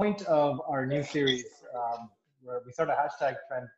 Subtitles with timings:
[0.00, 1.44] point of our new series
[1.76, 2.08] um,
[2.42, 3.68] where we started a hashtag trend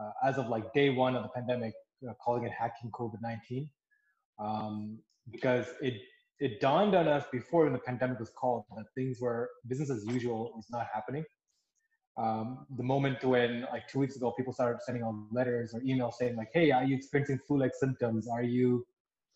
[0.00, 1.72] uh, as of like day one of the pandemic,
[2.08, 3.70] uh, calling it hacking COVID-19,
[4.40, 4.98] um,
[5.30, 5.94] because it
[6.40, 10.04] it dawned on us before when the pandemic was called that things were business as
[10.06, 11.24] usual was not happening.
[12.16, 16.14] Um, the moment when like two weeks ago people started sending out letters or emails
[16.14, 18.26] saying like, "Hey, are you experiencing flu-like symptoms?
[18.26, 18.84] Are you,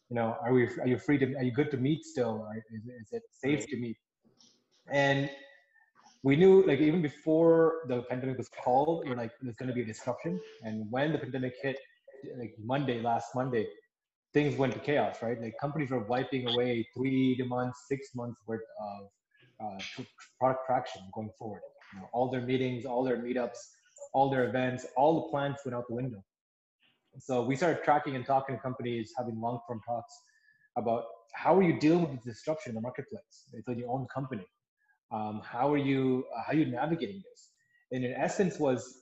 [0.08, 2.48] you know, are we are you free to are you good to meet still?
[2.76, 3.98] Is, is it safe to meet?"
[4.90, 5.30] And
[6.22, 9.82] we knew like even before the pandemic was called, we're like there's going to be
[9.82, 10.40] a disruption.
[10.62, 11.78] And when the pandemic hit,
[12.38, 13.66] like Monday, last Monday,
[14.32, 15.40] things went to chaos, right?
[15.40, 19.08] Like companies were wiping away three months, six months worth of
[19.62, 20.04] uh,
[20.38, 21.60] product traction going forward.
[21.92, 23.58] You know, all their meetings, all their meetups,
[24.14, 26.22] all their events, all the plans went out the window.
[27.18, 30.14] So we started tracking and talking to companies, having long-form talks
[30.78, 31.04] about
[31.34, 33.48] how are you dealing with the disruption in the marketplace?
[33.52, 34.46] It's in your own company.
[35.12, 37.50] Um, how are you uh, how are you navigating this?
[37.92, 39.00] And in essence, was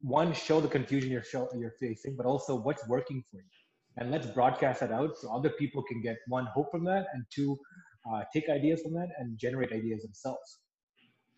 [0.00, 3.42] one show the confusion you're show, you're facing, but also what's working for you,
[3.96, 7.24] and let's broadcast that out so other people can get one hope from that, and
[7.34, 7.58] two
[8.10, 10.60] uh, take ideas from that and generate ideas themselves.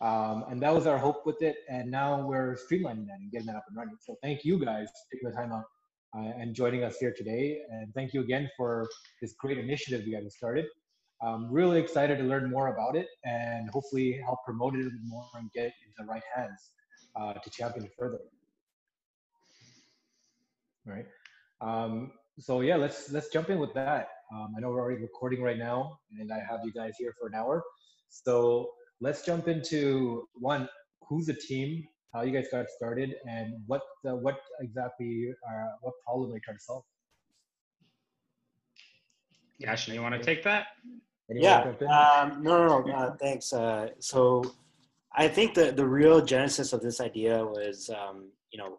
[0.00, 1.56] Um, and that was our hope with it.
[1.68, 3.96] And now we're streamlining that and getting that up and running.
[4.00, 5.64] So thank you guys for taking the time out
[6.16, 7.60] uh, and joining us here today.
[7.70, 8.88] And thank you again for
[9.20, 10.66] this great initiative you guys started.
[11.22, 15.00] I'm really excited to learn more about it and hopefully help promote it a bit
[15.04, 16.70] more and get it into the right hands
[17.14, 18.18] uh, to champion it further.
[20.84, 21.06] Right.
[21.60, 24.08] Um, so yeah, let's let's jump in with that.
[24.34, 27.28] Um, I know we're already recording right now, and I have you guys here for
[27.28, 27.62] an hour.
[28.08, 30.68] So let's jump into one.
[31.08, 31.84] Who's the team?
[32.12, 36.40] How you guys got started, and what the, what exactly uh, what problem are you
[36.44, 36.84] trying to solve?
[39.62, 40.66] Yashna, you want to take that?
[41.30, 42.20] Anyone yeah.
[42.20, 42.92] Um, no, no, no.
[42.92, 43.52] Uh, thanks.
[43.52, 44.42] Uh, so
[45.14, 48.78] I think the, the real genesis of this idea was, um, you know,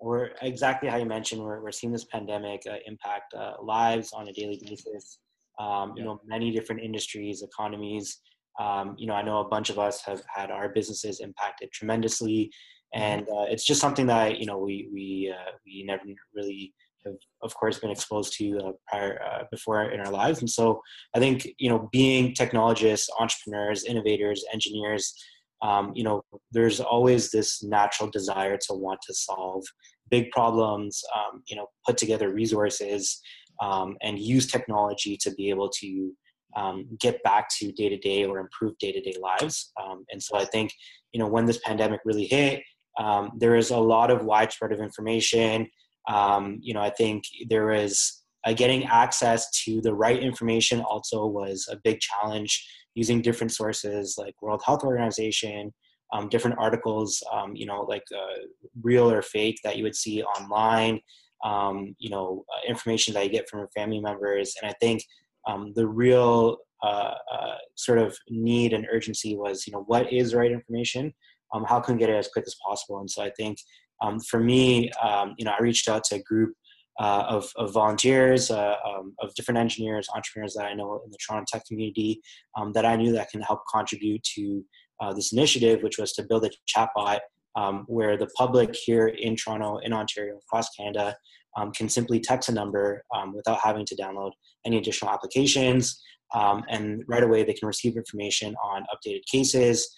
[0.00, 4.28] we're exactly how you mentioned, we're, we're seeing this pandemic uh, impact uh, lives on
[4.28, 5.18] a daily basis.
[5.58, 6.04] Um, you yeah.
[6.04, 8.18] know, many different industries, economies.
[8.58, 12.50] Um, you know, I know a bunch of us have had our businesses impacted tremendously,
[12.94, 13.02] mm-hmm.
[13.02, 16.02] and uh, it's just something that you know we we uh, we never
[16.34, 16.72] really
[17.04, 20.40] have of course been exposed to uh, prior uh, before in our lives.
[20.40, 20.80] And so
[21.14, 25.14] i think you know being technologists entrepreneurs innovators engineers
[25.62, 26.22] um, you know
[26.52, 29.64] there's always this natural desire to want to solve
[30.10, 33.20] big problems um, you know put together resources
[33.62, 36.12] um, and use technology to be able to
[36.56, 39.72] um, get back to day to day or improve day to day lives.
[39.80, 40.72] Um, and so i think
[41.12, 42.62] you know when this pandemic really hit
[42.98, 45.68] um, there is a lot of widespread of information
[46.10, 51.26] um, you know, I think there was uh, getting access to the right information also
[51.26, 55.72] was a big challenge using different sources like World Health Organization,
[56.12, 58.40] um, different articles, um, you know, like uh,
[58.82, 61.00] real or fake that you would see online,
[61.44, 64.56] um, you know, uh, information that you get from your family members.
[64.60, 65.04] And I think
[65.46, 70.32] um, the real uh, uh, sort of need and urgency was, you know, what is
[70.32, 71.14] the right information?
[71.54, 72.98] Um, how can we get it as quick as possible?
[72.98, 73.58] And so I think
[74.02, 76.54] um, for me, um, you know, I reached out to a group
[77.00, 81.16] uh, of, of, volunteers, uh, um, of different engineers, entrepreneurs that I know in the
[81.16, 82.20] Toronto tech community
[82.58, 84.62] um, that I knew that can help contribute to
[85.00, 87.20] uh, this initiative, which was to build a chatbot
[87.56, 91.16] um, where the public here in Toronto, in Ontario, across Canada,
[91.56, 93.02] um, can simply text a number
[93.34, 94.32] without having to download
[94.66, 96.02] any additional applications.
[96.34, 99.90] and right away, they can receive information on updated cases.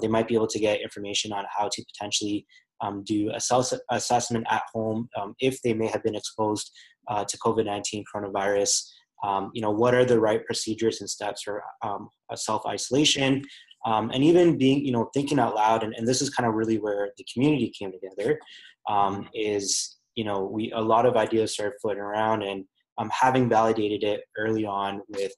[0.00, 2.46] they might be able to get information on how to potentially
[2.80, 6.70] um, do a self assessment at home um, if they may have been exposed
[7.08, 8.82] uh, to COVID-19 coronavirus.
[9.24, 13.42] Um, you know, what are the right procedures and steps for um, self-isolation?
[13.84, 16.54] Um, and even being, you know, thinking out loud, and, and this is kind of
[16.54, 18.38] really where the community came together,
[18.88, 22.64] um, is, you know, we, a lot of ideas started floating around and
[23.10, 25.32] having validated it early on with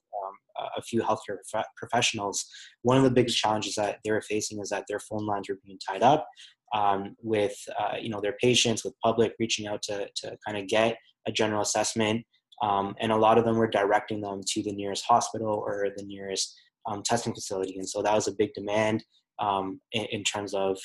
[0.77, 2.45] a few healthcare prof- professionals,
[2.81, 5.59] one of the biggest challenges that they were facing is that their phone lines were
[5.63, 6.27] being tied up
[6.73, 10.67] um, with uh, you know their patients, with public reaching out to to kind of
[10.67, 12.25] get a general assessment,
[12.61, 16.03] um, and a lot of them were directing them to the nearest hospital or the
[16.03, 16.55] nearest
[16.85, 19.03] um, testing facility, and so that was a big demand
[19.39, 20.77] um, in, in, terms of.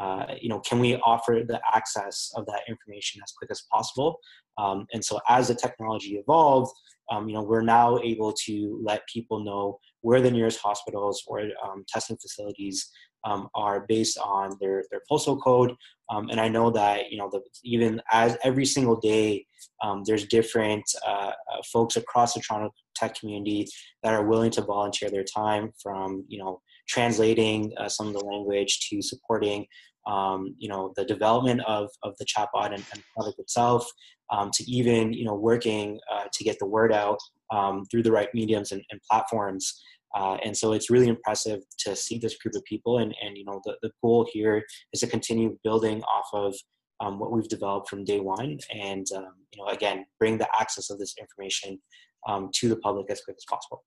[0.00, 4.18] Uh, you know, can we offer the access of that information as quick as possible?
[4.58, 6.72] Um, and so, as the technology evolved,
[7.12, 11.42] um, you know, we're now able to let people know where the nearest hospitals or
[11.88, 12.90] testing facilities
[13.24, 15.74] um, are based on their, their postal code.
[16.10, 19.46] Um, and I know that, you know, the, even as every single day,
[19.82, 23.66] um, there's different uh, uh, folks across the Toronto tech community
[24.02, 28.24] that are willing to volunteer their time from, you know, translating uh, some of the
[28.24, 29.66] language to supporting
[30.06, 33.88] um, you know the development of, of the chatbot and, and product itself
[34.30, 37.18] um, to even you know working uh, to get the word out
[37.50, 39.80] um, through the right mediums and, and platforms
[40.14, 43.44] uh, and so it's really impressive to see this group of people and, and you
[43.44, 46.54] know the, the goal here is to continue building off of
[47.00, 50.90] um, what we've developed from day one and um, you know again bring the access
[50.90, 51.80] of this information
[52.28, 53.84] um, to the public as quick as possible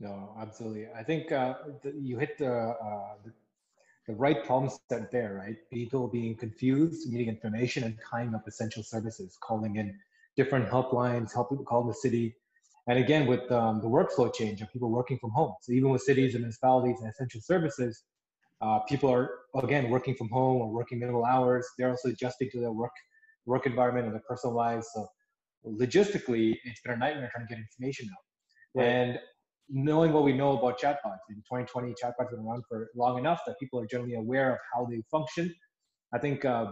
[0.00, 3.14] no absolutely i think uh, the, you hit the, uh,
[4.06, 5.56] the right problem set there, right?
[5.72, 9.98] People being confused, needing information, and tying up essential services, calling in
[10.36, 12.36] different helplines, helping call the city.
[12.88, 15.54] And again, with um, the workflow change of people working from home.
[15.62, 18.04] So even with cities and municipalities and essential services,
[18.60, 19.30] uh, people are
[19.62, 21.66] again working from home or working minimal hours.
[21.76, 22.92] They're also adjusting to their work
[23.44, 24.88] work environment and their personal lives.
[24.94, 25.06] So
[25.66, 28.80] logistically, it's been a nightmare trying to get information out.
[28.80, 28.88] Right.
[28.88, 29.18] And
[29.68, 33.40] knowing what we know about chatbots in 2020 chatbots have been around for long enough
[33.46, 35.52] that people are generally aware of how they function
[36.14, 36.66] i think uh,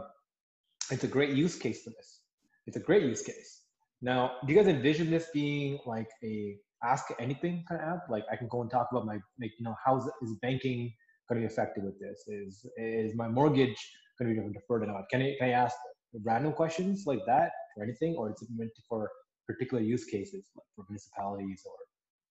[0.90, 2.20] it's a great use case for this
[2.66, 3.63] it's a great use case
[4.10, 6.56] now do you guys envision this being like a
[6.92, 9.64] ask anything kind of app like i can go and talk about my like you
[9.66, 10.80] know how is banking
[11.28, 13.80] going to be affected with this is is my mortgage
[14.18, 15.76] going to be deferred or not can i, can I ask
[16.22, 19.10] random questions like that or anything or is it meant for
[19.46, 21.76] particular use cases like for municipalities or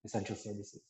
[0.05, 0.81] essential services?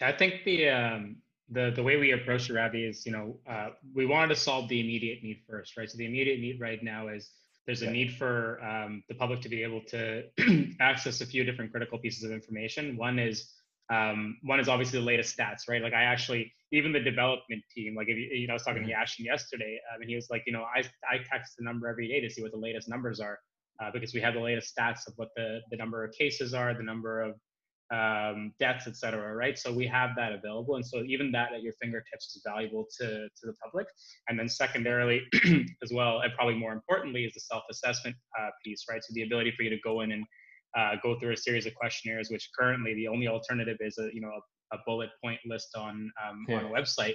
[0.00, 1.16] I think the um,
[1.50, 4.68] the the way we approach the Ravi is, you know, uh, we wanted to solve
[4.68, 5.88] the immediate need first, right?
[5.88, 7.30] So the immediate need right now is
[7.66, 10.24] there's a need for um, the public to be able to
[10.80, 12.96] access a few different critical pieces of information.
[12.96, 13.50] One is
[13.92, 15.82] um, one is obviously the latest stats, right?
[15.82, 18.82] Like I actually, even the development team, like if you, you know, I was talking
[18.82, 18.90] mm-hmm.
[18.90, 20.80] to Yashin yesterday, um, and he was like, you know, I,
[21.10, 23.38] I text the number every day to see what the latest numbers are
[23.82, 26.74] uh, because we have the latest stats of what the, the number of cases are,
[26.74, 27.34] the number of
[27.94, 29.56] um, deaths, et cetera, right?
[29.58, 30.76] So we have that available.
[30.76, 33.86] And so even that at your fingertips is valuable to, to the public.
[34.28, 35.22] And then secondarily
[35.82, 39.02] as well, and probably more importantly, is the self-assessment uh, piece, right?
[39.02, 40.24] So the ability for you to go in and
[40.76, 44.20] uh, go through a series of questionnaires, which currently the only alternative is a, you
[44.20, 46.56] know, a, a bullet point list on, um, yeah.
[46.56, 47.14] on a website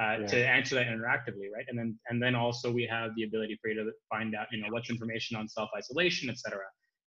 [0.00, 0.26] uh, yeah.
[0.26, 1.64] to answer that interactively, right?
[1.68, 4.62] And then and then also we have the ability for you to find out, you
[4.62, 6.64] know, what's information on self isolation, et cetera.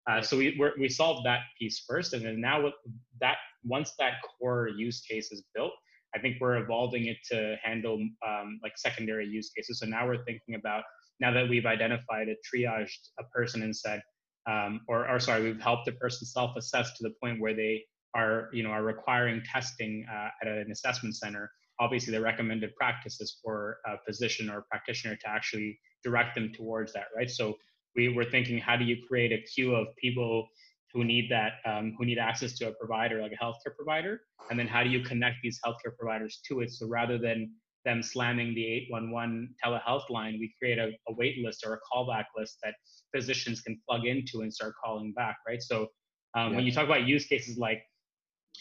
[0.08, 2.74] Uh, so we we solved that piece first, and then now with
[3.20, 5.72] that once that core use case is built,
[6.14, 9.80] I think we're evolving it to handle um, like secondary use cases.
[9.80, 10.84] So now we're thinking about
[11.20, 14.00] now that we've identified a triaged a person and said,
[14.48, 17.82] um, or or sorry, we've helped a person self-assess to the point where they
[18.14, 21.50] are you know are requiring testing uh, at an assessment center
[21.80, 27.06] obviously the recommended practices for a physician or practitioner to actually direct them towards that,
[27.16, 27.30] right?
[27.30, 27.56] So
[27.96, 30.48] we were thinking, how do you create a queue of people
[30.92, 34.20] who need that, um, who need access to a provider, like a healthcare provider,
[34.50, 36.70] and then how do you connect these healthcare providers to it?
[36.70, 37.52] So rather than
[37.84, 42.24] them slamming the 811 telehealth line, we create a, a wait list or a callback
[42.36, 42.74] list that
[43.14, 45.62] physicians can plug into and start calling back, right?
[45.62, 45.88] So
[46.34, 46.56] um, yeah.
[46.56, 47.82] when you talk about use cases like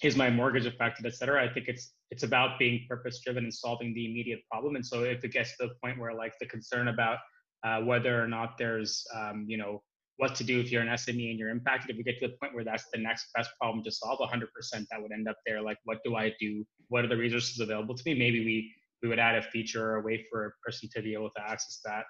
[0.04, 1.44] is my mortgage affected, et cetera.
[1.44, 4.76] I think it's it's about being purpose driven and solving the immediate problem.
[4.76, 7.18] And so if it gets to the point where like the concern about
[7.64, 9.82] uh, whether or not there's um, you know
[10.18, 12.34] what to do if you're an SME and you're impacted, if we get to the
[12.42, 15.62] point where that's the next best problem to solve, 100% that would end up there.
[15.62, 16.66] Like, what do I do?
[16.90, 18.20] What are the resources available to me?
[18.20, 21.14] Maybe we we would add a feature or a way for a person to be
[21.14, 22.04] able to access that.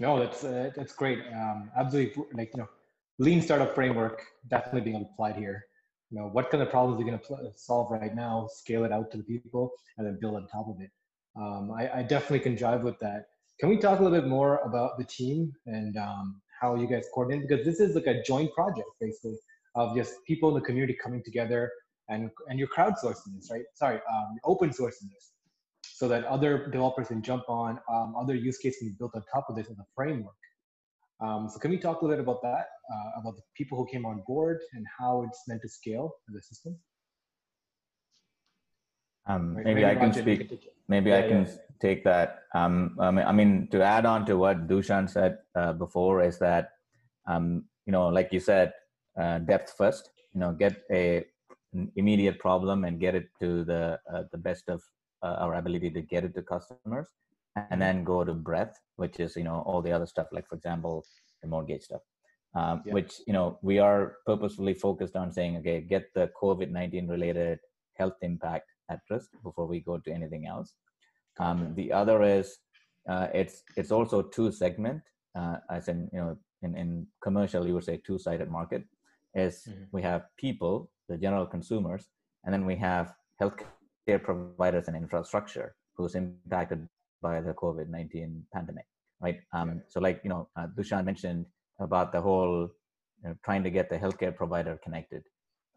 [0.00, 1.20] No, that's uh, that's great.
[1.34, 2.68] Um, absolutely, like you know,
[3.18, 5.64] lean startup framework definitely being applied here
[6.10, 8.92] you know what kind of problems are you're going to solve right now scale it
[8.92, 10.90] out to the people and then build on top of it
[11.36, 13.26] um, I, I, definitely can jive with that
[13.58, 17.06] can we talk a little bit more about the team and um, how you guys
[17.14, 17.48] coordinate?
[17.48, 19.36] Because this is like a joint project basically
[19.74, 21.70] of just people in the community coming together
[22.08, 23.64] and and you're crowdsourcing this right?
[23.74, 25.32] Sorry um, open sourcing this
[25.82, 29.22] so that other developers can jump on um, other use cases can be built on
[29.32, 30.34] top of this as a framework.
[31.20, 33.86] Um, so can we talk a little bit about that, uh, about the people who
[33.90, 36.78] came on board and how it's meant to scale the system?
[39.26, 40.70] Um, maybe, maybe, I can speak.
[40.88, 41.52] Maybe yeah, I can yeah.
[41.80, 42.42] take that.
[42.54, 46.70] Um, I mean, to add on to what Dushan said uh, before is that,
[47.26, 48.72] um, you know, like you said,
[49.18, 50.10] uh, depth first.
[50.32, 51.24] You know, get a
[51.96, 54.82] immediate problem and get it to the uh, the best of
[55.22, 57.08] uh, our ability to get it to customers
[57.70, 60.56] and then go to breadth which is you know all the other stuff like for
[60.56, 61.04] example
[61.42, 62.02] the mortgage stuff
[62.54, 62.92] um, yeah.
[62.92, 67.58] which you know we are purposefully focused on saying okay get the covid-19 related
[67.94, 70.74] health impact at risk before we go to anything else
[71.38, 72.58] um, the other is
[73.08, 75.02] uh, it's it's also two segment
[75.38, 78.82] uh, as in you know in, in commercial you would say two sided market
[79.34, 79.84] is mm-hmm.
[79.92, 82.08] we have people the general consumers
[82.44, 86.88] and then we have healthcare providers and infrastructure who's impacted
[87.22, 88.86] by the COVID-19 pandemic,
[89.20, 89.40] right?
[89.52, 91.46] Um, so like, you know, uh, Dushan mentioned
[91.80, 92.68] about the whole
[93.22, 95.22] you know, trying to get the healthcare provider connected.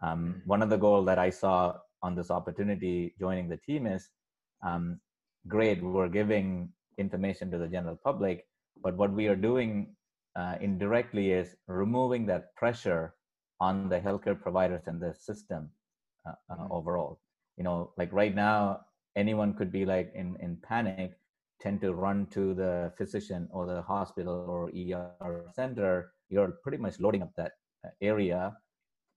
[0.02, 0.50] Um, mm-hmm.
[0.50, 4.10] one of the goals that I saw on this opportunity joining the team is
[4.66, 5.00] um,
[5.48, 8.46] great, we're giving information to the general public,
[8.82, 9.96] but what we are doing
[10.36, 13.14] uh, indirectly is removing that pressure
[13.60, 15.70] on the healthcare providers and the system
[16.28, 16.72] uh, uh, mm-hmm.
[16.72, 17.20] overall.
[17.58, 18.82] You know, like right now,
[19.16, 21.12] anyone could be like in, in panic,
[21.60, 26.14] tend to run to the physician or the hospital or ER center.
[26.30, 27.52] You're pretty much loading up that
[27.86, 28.56] uh, area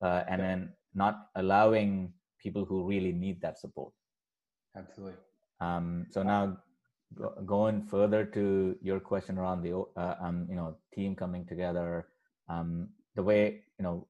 [0.02, 2.12] uh, and then not allowing
[2.42, 3.92] people who really need that support.
[4.76, 5.18] Absolutely.
[5.60, 6.58] Um, so now
[7.14, 12.08] go, going further to your question around the uh, um, you know team coming together,
[12.48, 14.06] um, the way you know,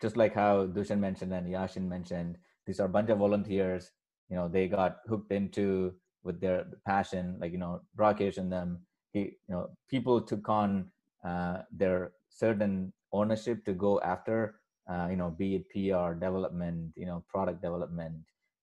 [0.00, 3.90] just like how Dushan mentioned and Yashin mentioned, these are a bunch of volunteers.
[4.28, 8.80] You know, they got hooked into with their passion, like you know, Rakesh and them.
[9.12, 10.90] He, you know, people took on
[11.24, 14.54] uh, their certain ownership to go after
[14.90, 18.14] uh, you know, be it PR development, you know, product development,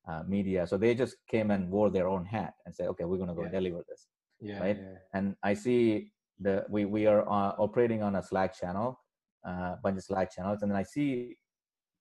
[0.07, 0.67] uh, media.
[0.67, 3.35] So they just came and wore their own hat and said, okay, we're going to
[3.35, 3.49] go yeah.
[3.49, 4.07] deliver this.
[4.41, 4.77] Yeah, right.
[4.79, 4.97] Yeah.
[5.13, 8.99] And I see the we we are uh, operating on a Slack channel,
[9.45, 11.35] a uh, bunch of Slack channels, and then I see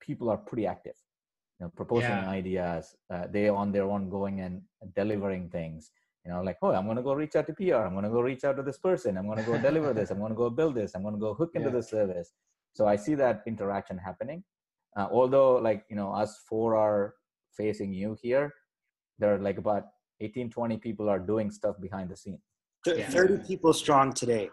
[0.00, 0.94] people are pretty active,
[1.58, 2.94] you know, proposing ideas.
[3.12, 4.62] Uh, they on their own going and
[4.94, 5.90] delivering things.
[6.24, 7.86] You know, like, oh, I'm going to go reach out to PR.
[7.86, 9.16] I'm going to go reach out to this person.
[9.16, 10.10] I'm going to go deliver this.
[10.10, 10.94] I'm going to go build this.
[10.94, 12.32] I'm going to go hook into the service.
[12.72, 14.44] So I see that interaction happening.
[14.96, 17.14] Uh, although, like you know, us four are
[17.56, 18.54] facing you here,
[19.18, 19.84] there are like about
[20.20, 22.38] 18, 20 people are doing stuff behind the scene.
[22.86, 23.08] Yeah.
[23.10, 24.50] 30 people strong today.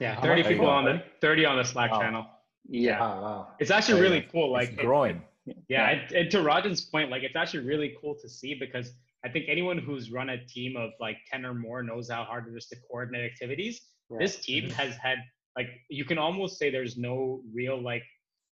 [0.00, 2.00] Yeah, 30 people on the 30 on the Slack wow.
[2.00, 2.26] channel.
[2.68, 3.00] Yeah.
[3.00, 3.48] Wow, wow.
[3.58, 4.52] It's actually really cool.
[4.52, 5.22] Like it's growing.
[5.46, 8.92] It, yeah, and, and to Rajan's point, like it's actually really cool to see because
[9.24, 12.46] I think anyone who's run a team of like 10 or more knows how hard
[12.48, 13.80] it is to coordinate activities.
[14.10, 14.18] Yeah.
[14.20, 14.72] This team mm-hmm.
[14.74, 15.18] has had
[15.56, 18.04] like you can almost say there's no real like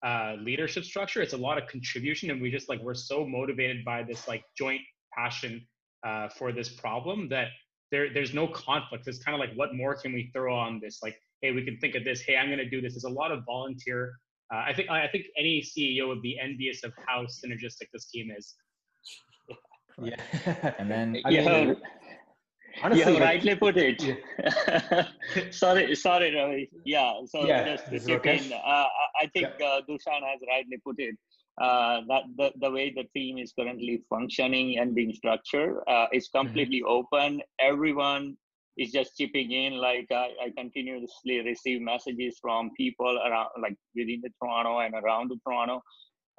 [0.05, 1.23] uh, leadership structure.
[1.23, 4.45] It's a lot of contribution, and we just like we're so motivated by this like
[4.57, 4.81] joint
[5.17, 5.67] passion
[6.07, 7.49] uh, for this problem that
[7.91, 9.07] there there's no conflict.
[9.07, 11.01] It's kind of like what more can we throw on this?
[11.03, 12.23] Like, hey, we can think of this.
[12.23, 12.95] Hey, I'm going to do this.
[12.95, 14.15] There's a lot of volunteer.
[14.53, 18.31] Uh, I think I think any CEO would be envious of how synergistic this team
[18.37, 18.55] is.
[20.03, 21.75] Yeah, and then I yeah.
[22.83, 24.03] Honestly, you rightly put it.
[24.03, 25.07] Yeah.
[25.51, 26.71] sorry, sorry, Ravi.
[26.85, 27.13] Yeah.
[27.27, 28.87] So yeah, just to chip in, uh,
[29.23, 29.67] I think yeah.
[29.67, 31.17] uh, Dushan has rightly put it.
[31.61, 36.27] Uh, that the, the way the team is currently functioning and being structured uh, is
[36.29, 36.47] mm-hmm.
[36.47, 37.07] completely mm-hmm.
[37.15, 37.43] open.
[37.59, 38.37] Everyone
[38.79, 39.75] is just chipping in.
[39.75, 45.31] Like I, I continuously receive messages from people around, like within the Toronto and around
[45.31, 45.83] the Toronto.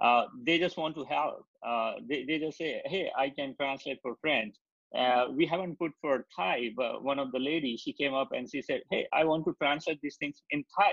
[0.02, 1.46] Uh, they just want to help.
[1.64, 4.56] Uh, they, they just say, "Hey, I can translate for French."
[4.98, 8.50] Uh, we haven't put for Thai, but one of the ladies, she came up and
[8.50, 10.92] she said, Hey, I want to translate these things in Thai.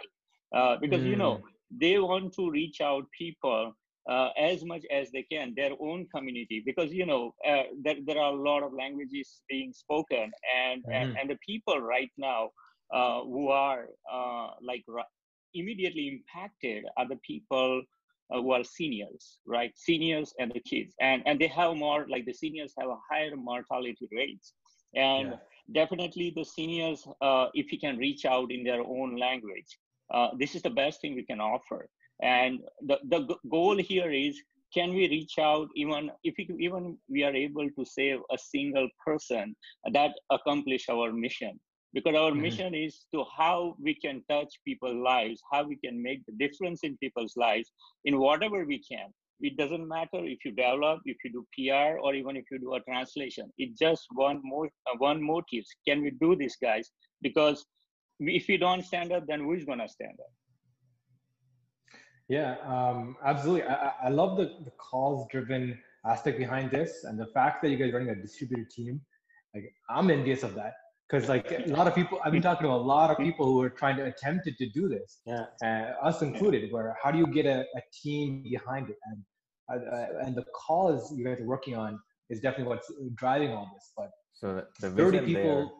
[0.56, 1.10] Uh, because, mm.
[1.10, 1.42] you know, mm.
[1.80, 3.72] they want to reach out people
[4.08, 8.18] uh, as much as they can, their own community, because, you know, uh, there, there
[8.18, 10.92] are a lot of languages being spoken and, mm.
[10.92, 12.48] and, and, the people right now
[12.94, 14.82] uh, who are uh, like
[15.54, 17.82] immediately impacted are the people
[18.32, 19.72] uh, who are seniors, right?
[19.76, 23.36] Seniors and the kids, and and they have more like the seniors have a higher
[23.36, 24.54] mortality rates,
[24.94, 25.36] and yeah.
[25.72, 29.78] definitely the seniors, uh, if you can reach out in their own language,
[30.12, 31.88] uh, this is the best thing we can offer.
[32.22, 34.40] And the the goal here is
[34.74, 38.88] can we reach out even if we, even we are able to save a single
[39.04, 39.56] person
[39.92, 41.58] that accomplish our mission
[41.94, 42.42] because our mm-hmm.
[42.42, 46.80] mission is to how we can touch people's lives how we can make the difference
[46.82, 47.72] in people's lives
[48.04, 49.08] in whatever we can.
[49.40, 52.74] It doesn't matter if you develop if you do pr or even if you do
[52.74, 53.50] a translation.
[53.56, 55.64] It's just one more uh, one motive.
[55.86, 56.90] Can we do this guys?
[57.22, 57.64] Because
[58.18, 60.32] if we don't stand up then who's gonna stand up?
[62.28, 63.62] Yeah um, absolutely.
[63.62, 67.76] I, I love the, the calls driven aspect behind this and the fact that you
[67.76, 69.00] guys are running a distributed team.
[69.54, 70.74] Like i'm envious of that
[71.08, 73.60] because like a lot of people i've been talking to a lot of people who
[73.60, 75.44] are trying to attempt to do this yeah.
[75.62, 78.96] uh, us included where how do you get a, a team behind it?
[79.10, 79.22] And
[79.70, 81.98] uh, uh, and the cause you guys are working on
[82.30, 85.72] is definitely what's driving all this but so the, the 30 people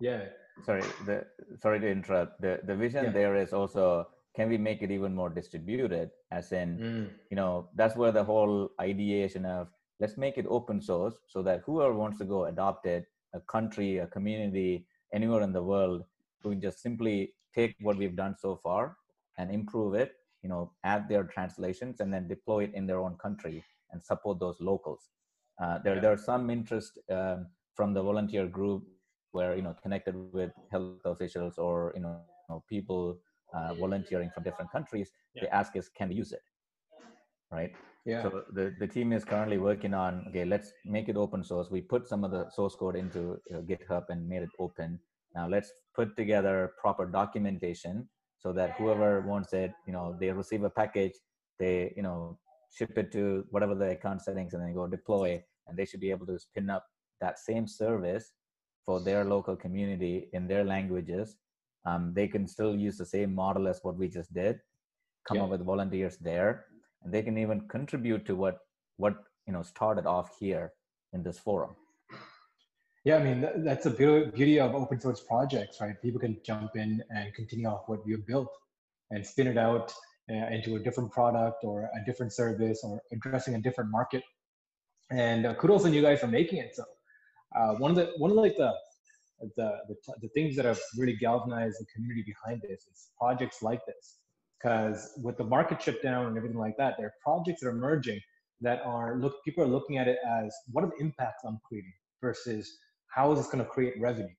[0.00, 0.64] there, yeah.
[0.64, 1.24] Sorry the
[1.60, 2.40] sorry to interrupt.
[2.42, 3.12] The the vision yeah.
[3.12, 6.10] there is also can we make it even more distributed?
[6.30, 7.10] As in mm.
[7.30, 9.68] you know that's where the whole ideation of
[10.00, 13.98] let's make it open source so that whoever wants to go adopt it a country,
[13.98, 16.04] a community, anywhere in the world,
[16.44, 18.96] we can just simply take what we've done so far
[19.38, 20.12] and improve it
[20.42, 24.38] you know add their translations and then deploy it in their own country and support
[24.38, 25.10] those locals
[25.62, 26.00] uh, there, yeah.
[26.00, 28.82] there's some interest um, from the volunteer group
[29.30, 33.18] where you know connected with health officials or you know, you know people
[33.54, 35.42] uh, volunteering from different countries yeah.
[35.42, 36.42] they ask us can we use it
[37.50, 37.72] right
[38.04, 38.22] yeah.
[38.22, 41.70] so the, the team is currently working on okay let's make it open source.
[41.70, 44.98] We put some of the source code into uh, github and made it open.
[45.34, 50.64] Now let's put together proper documentation so that whoever wants it you know they receive
[50.64, 51.12] a package
[51.58, 52.38] they you know
[52.76, 56.10] ship it to whatever the account settings and then go deploy and they should be
[56.10, 56.84] able to spin up
[57.20, 58.32] that same service
[58.84, 61.36] for their local community in their languages.
[61.86, 64.58] Um, they can still use the same model as what we just did
[65.26, 65.44] come yeah.
[65.44, 66.66] up with volunteers there
[67.04, 68.58] and they can even contribute to what
[68.96, 69.14] what
[69.46, 70.72] you know started off here
[71.12, 71.74] in this forum.
[73.04, 76.00] Yeah i mean that's the beauty of open source projects right?
[76.00, 78.52] People can jump in and continue off what you've built
[79.10, 79.92] and spin it out
[80.30, 84.22] uh, into a different product or a different service or addressing a different market.
[85.10, 86.84] And uh, kudos on you guys for making it so.
[87.54, 88.72] Uh, one of the one of like the
[89.56, 93.84] the, the, the things that have really galvanized the community behind this is projects like
[93.86, 94.18] this
[94.62, 97.72] because with the market shut down and everything like that there are projects that are
[97.72, 98.20] emerging
[98.60, 101.92] that are look people are looking at it as what are the impacts i'm creating
[102.20, 102.78] versus
[103.14, 104.34] how is this going to create revenue?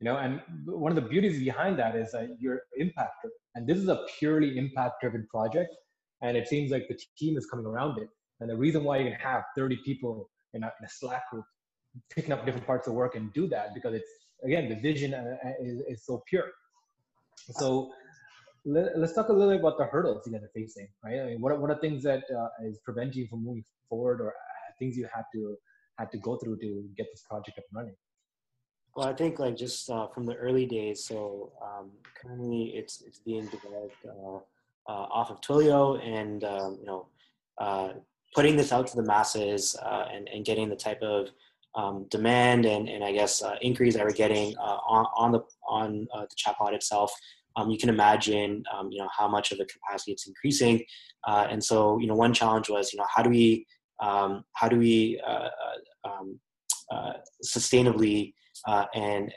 [0.00, 3.76] You know and one of the beauties behind that is that you're impact and this
[3.76, 5.74] is a purely impact driven project
[6.22, 8.08] and it seems like the team is coming around it.
[8.40, 11.44] And the reason why you can have 30 people in a, in a slack group
[12.14, 14.10] picking up different parts of work and do that because it's
[14.42, 16.46] again the vision uh, uh, is, is so pure.
[17.36, 17.92] So
[18.64, 21.20] let, us talk a little bit about the hurdles you guys are facing right?
[21.20, 24.20] I mean what are, what are things that uh, is preventing you from moving forward
[24.20, 25.56] or uh, things you had to
[25.98, 27.96] had to go through to get this project up and running?
[28.96, 31.90] Well i think like just uh, from the early days so um,
[32.20, 34.40] currently it's it's being developed uh,
[34.88, 37.06] off of twilio and um, you know
[38.34, 39.76] putting this out to the masses
[40.12, 41.30] and, and getting the type of
[41.74, 45.40] um, demand and, and I guess uh, inquiries that we're getting uh, on, on the
[45.68, 47.12] on uh, the chatbot itself,
[47.60, 50.82] um, you can imagine um, you know how much of the capacity it's increasing.
[51.26, 53.66] Uh, and so you know one challenge was you know how do we
[54.02, 55.48] um, how do we uh,
[56.06, 56.38] uh, um,
[57.44, 58.32] sustainably
[58.94, 59.32] and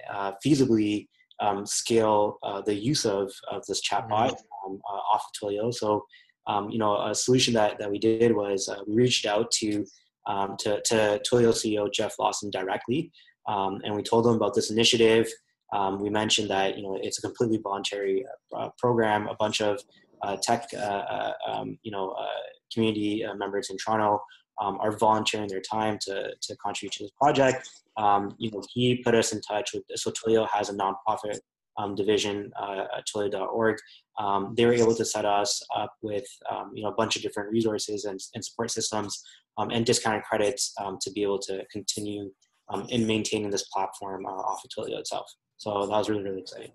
[0.46, 1.08] feasibly
[1.40, 4.76] um, scale the use of, of this chatbot mm-hmm.
[5.14, 5.74] off of Twilio.
[5.74, 6.06] So
[6.70, 9.86] you know a solution that, that we did was we reached out to
[10.26, 13.12] um, to, to Twilio CEO Jeff Lawson directly.
[13.48, 15.30] Um, and we told him about this initiative.
[15.74, 19.28] Um, we mentioned that you know it's a completely voluntary uh, program.
[19.28, 19.82] A bunch of
[20.22, 22.26] uh, tech, uh, uh um, you know, uh,
[22.74, 24.22] community uh, members in Toronto
[24.62, 27.70] um, are volunteering their time to to contribute to this project.
[27.98, 29.84] Um, you know, he put us in touch with.
[29.96, 31.40] So Twilio has a nonprofit
[31.78, 33.78] um, division uh, at twilio.org.
[34.20, 36.26] Um, they were able to set us up with
[36.74, 39.24] you know a bunch of different resources and, and support systems
[39.58, 42.32] and discounted credits to be able to continue
[42.90, 45.32] in maintaining this platform uh, off of Twilio itself.
[45.63, 46.71] So that was really, really exciting.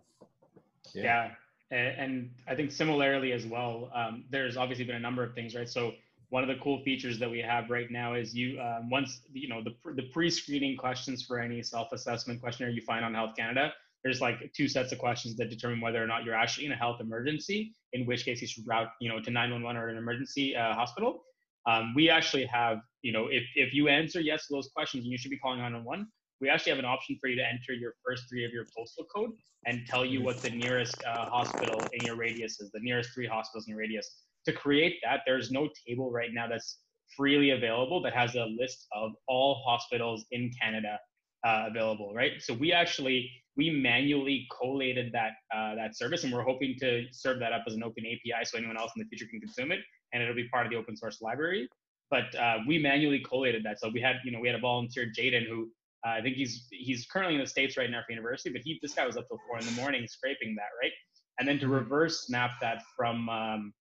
[0.95, 1.31] Yeah.
[1.71, 1.93] yeah.
[2.01, 5.69] And, I think similarly as well, um, there's obviously been a number of things, right?
[5.69, 5.93] So
[6.31, 9.49] one of the cool features that we have right now is you um, once you
[9.49, 13.73] know the the pre-screening questions for any self-assessment questionnaire you find on Health Canada.
[14.05, 16.77] There's like two sets of questions that determine whether or not you're actually in a
[16.77, 20.57] health emergency, in which case you should route you know to 911 or an emergency
[20.57, 21.25] uh, hospital.
[21.67, 25.19] Um, we actually have, you know, if, if you answer yes to those questions you
[25.19, 26.09] should be calling 911,
[26.41, 29.05] we actually have an option for you to enter your first three of your postal
[29.15, 29.31] code
[29.67, 33.27] and tell you what the nearest uh, hospital in your radius is, the nearest three
[33.27, 34.09] hospitals in your radius.
[34.47, 36.79] To create that, there's no table right now that's
[37.17, 40.99] freely available that has a list of all hospitals in Canada
[41.45, 42.33] uh, available, right?
[42.41, 47.41] So we actually we manually collated that uh, that service, and we're hoping to serve
[47.41, 49.81] that up as an open API so anyone else in the future can consume it
[50.13, 51.69] and it'll be part of the open source library.
[52.11, 53.81] But uh, we manually collated that.
[53.81, 55.69] So we had, you know, we had a volunteer, Jaden, who
[56.07, 58.79] uh, I think he's he's currently in the states right now for university, but he
[58.83, 60.93] this guy was up till four in the morning scraping that, right?
[61.39, 61.75] And then to mm-hmm.
[61.75, 63.73] reverse map that from um,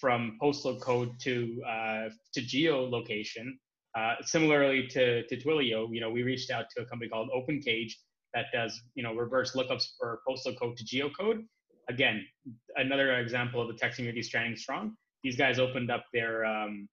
[0.00, 3.46] from postal code to uh, to geolocation.
[3.96, 7.92] Uh, similarly to to Twilio, you know, we reached out to a company called OpenCage
[8.34, 11.44] that does you know reverse lookups for postal code to geocode.
[11.88, 12.24] Again,
[12.76, 16.88] another example of the tech community standing strong these guys opened up their um,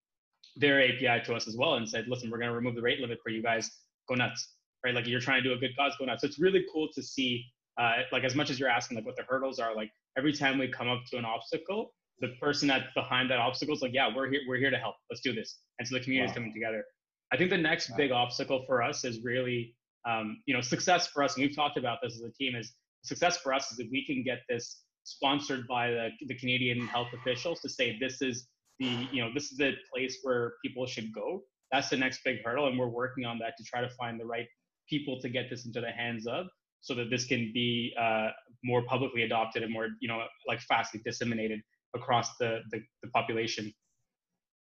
[0.55, 2.99] their API to us as well and said, listen, we're going to remove the rate
[2.99, 3.69] limit for you guys.
[4.09, 4.55] Go nuts,
[4.87, 4.95] right?
[4.95, 6.21] Like you're trying to do a good cause, going nuts.
[6.21, 7.43] So it's really cool to see,
[7.79, 9.75] uh, like as much as you're asking, like what the hurdles are.
[9.75, 13.75] Like every time we come up to an obstacle, the person that's behind that obstacle
[13.75, 14.95] is like, yeah, we're here, we're here to help.
[15.09, 15.59] Let's do this.
[15.77, 16.35] And so the community is wow.
[16.35, 16.83] coming together.
[17.31, 17.97] I think the next wow.
[17.97, 19.75] big obstacle for us is really,
[20.07, 21.35] um, you know, success for us.
[21.35, 22.55] And we've talked about this as a team.
[22.55, 22.73] Is
[23.03, 27.07] success for us is that we can get this sponsored by the, the Canadian health
[27.13, 28.47] officials to say this is
[28.79, 31.41] the you know this is the place where people should go.
[31.71, 34.25] That's the next big hurdle, and we're working on that to try to find the
[34.25, 34.47] right
[34.89, 36.47] people to get this into the hands of,
[36.81, 38.29] so that this can be uh,
[38.63, 41.61] more publicly adopted and more you know like fastly disseminated
[41.95, 43.73] across the the, the population.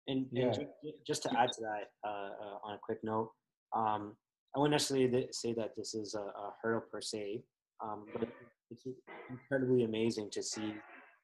[0.08, 0.45] And, yeah.
[0.45, 0.67] and,
[1.06, 3.30] just to add to that, uh, uh, on a quick note,
[3.76, 4.15] um,
[4.56, 7.43] I wouldn't necessarily say that this is a, a hurdle per se,
[7.84, 8.28] um, but
[8.72, 8.88] it's
[9.30, 10.74] incredibly amazing to see,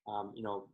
[0.07, 0.67] um, you know,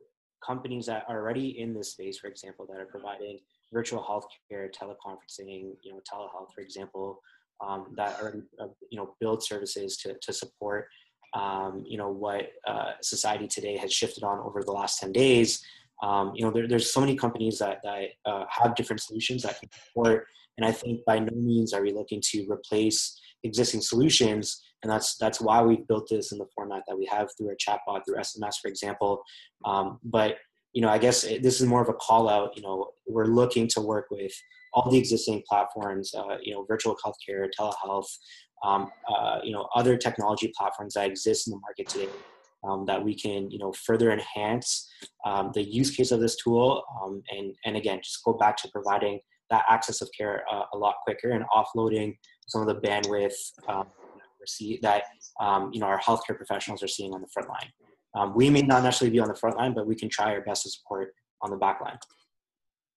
[0.46, 3.40] companies that are already in this space, for example, that are providing
[3.72, 7.22] virtual healthcare, teleconferencing, you know, telehealth, for example,
[7.66, 10.88] um, that are uh, you know, build services to, to support,
[11.34, 15.64] um, you know, what uh, society today has shifted on over the last 10 days.
[16.04, 19.60] Um, you know, there, there's so many companies that, that uh, have different solutions that
[19.60, 20.26] can support.
[20.58, 25.16] And I think by no means are we looking to replace existing solutions and that's
[25.18, 28.16] that's why we've built this in the format that we have through our chatbot through
[28.18, 29.24] sms for example
[29.66, 30.38] um, but
[30.74, 33.68] you know i guess this is more of a call out you know we're looking
[33.68, 34.34] to work with
[34.74, 38.08] all the existing platforms uh, you know virtual healthcare telehealth
[38.64, 42.10] um, uh, you know other technology platforms that exist in the market today
[42.68, 44.90] um, that we can you know further enhance
[45.26, 48.68] um, the use case of this tool um, and and again just go back to
[48.70, 52.16] providing that access of care uh, a lot quicker and offloading
[52.48, 53.34] some of the bandwidth
[53.68, 53.88] um,
[54.82, 55.04] that
[55.40, 57.70] um, you know our healthcare professionals are seeing on the front line.
[58.16, 60.42] Um, we may not necessarily be on the front line, but we can try our
[60.42, 61.98] best to support on the back line.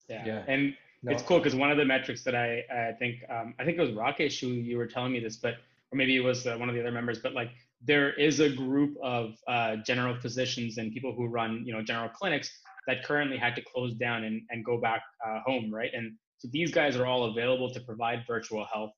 [0.09, 0.43] Yeah, yeah.
[0.49, 1.13] and no.
[1.13, 3.81] it's cool because one of the metrics that I I think um, I think it
[3.81, 5.55] was Rakesh who you were telling me this, but
[5.93, 7.51] or maybe it was uh, one of the other members, but like
[7.85, 12.09] there is a group of uh, general physicians and people who run you know general
[12.09, 12.51] clinics
[12.87, 15.91] that currently had to close down and, and go back uh, home, right?
[15.95, 18.91] And so these guys are all available to provide virtual health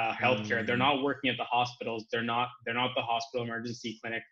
[0.00, 0.62] uh, healthcare.
[0.62, 0.66] Mm.
[0.66, 2.06] They're not working at the hospitals.
[2.10, 4.22] They're not they're not the hospital emergency clinic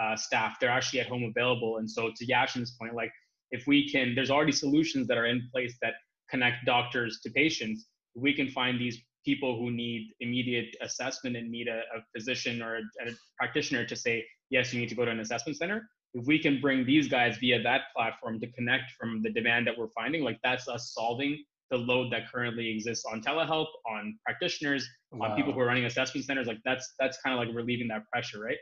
[0.00, 0.56] uh, staff.
[0.60, 1.78] They're actually at home available.
[1.78, 3.12] And so to Yashin's point, like
[3.50, 5.94] if we can, there's already solutions that are in place that
[6.30, 7.86] connect doctors to patients.
[8.14, 12.76] We can find these people who need immediate assessment and need a, a physician or
[12.76, 15.88] a, a practitioner to say, yes, you need to go to an assessment center.
[16.14, 19.78] If we can bring these guys via that platform to connect from the demand that
[19.78, 24.88] we're finding, like that's us solving the load that currently exists on telehealth, on practitioners,
[25.12, 25.28] wow.
[25.28, 26.48] on people who are running assessment centers.
[26.48, 28.58] Like that's that's kind of like relieving that pressure, right?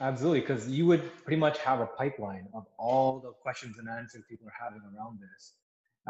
[0.00, 4.24] Absolutely, because you would pretty much have a pipeline of all the questions and answers
[4.28, 5.52] people are having around this.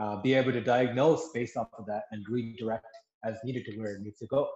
[0.01, 2.87] Uh, be able to diagnose based off of that and redirect
[3.25, 4.49] as needed to where it needs to go.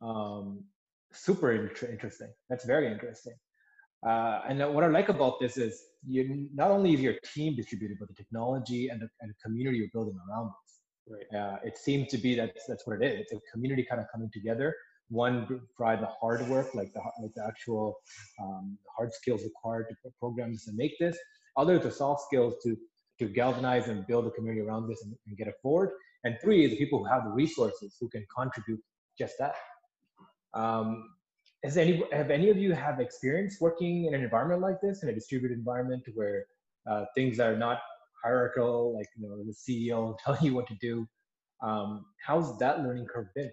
[0.00, 0.64] Um,
[1.12, 2.32] super inter- interesting.
[2.48, 3.34] That's very interesting.
[4.06, 7.96] Uh, and what I like about this is you not only is your team distributed,
[7.98, 10.52] but the technology and the, and the community you're building around it.
[11.08, 11.40] Right.
[11.40, 13.20] Uh, it seems to be that that's what it is.
[13.20, 14.74] It's a community kind of coming together.
[15.08, 15.46] One
[15.76, 17.94] provide the hard work, like the like the actual
[18.42, 21.16] um, hard skills required to program this and make this.
[21.56, 22.76] Others the soft skills to
[23.18, 25.90] to galvanize and build a community around this and, and get it forward.
[26.24, 28.80] And three is the people who have the resources who can contribute
[29.18, 29.54] just that.
[30.54, 31.10] Um,
[31.64, 35.08] has any have any of you have experience working in an environment like this in
[35.08, 36.46] a distributed environment where
[36.90, 37.80] uh, things are not
[38.22, 41.06] hierarchical, like you know the CEO telling you what to do.
[41.62, 43.50] Um, how's that learning curve been?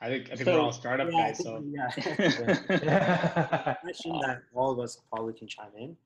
[0.00, 1.42] I think I think so, we're all startup yeah, guys.
[1.42, 1.90] So yeah,
[3.80, 5.96] question that all of us probably can chime in.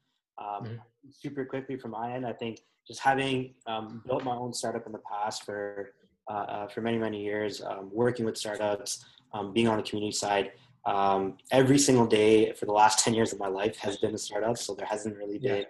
[0.43, 0.77] Um, mm-hmm.
[1.11, 4.93] Super quickly from my end, I think just having um, built my own startup in
[4.93, 5.93] the past for
[6.31, 10.13] uh, uh, for many many years, um, working with startups, um, being on the community
[10.13, 10.53] side,
[10.87, 14.19] um, every single day for the last 10 years of my life has been a
[14.19, 15.65] startup so there hasn't really been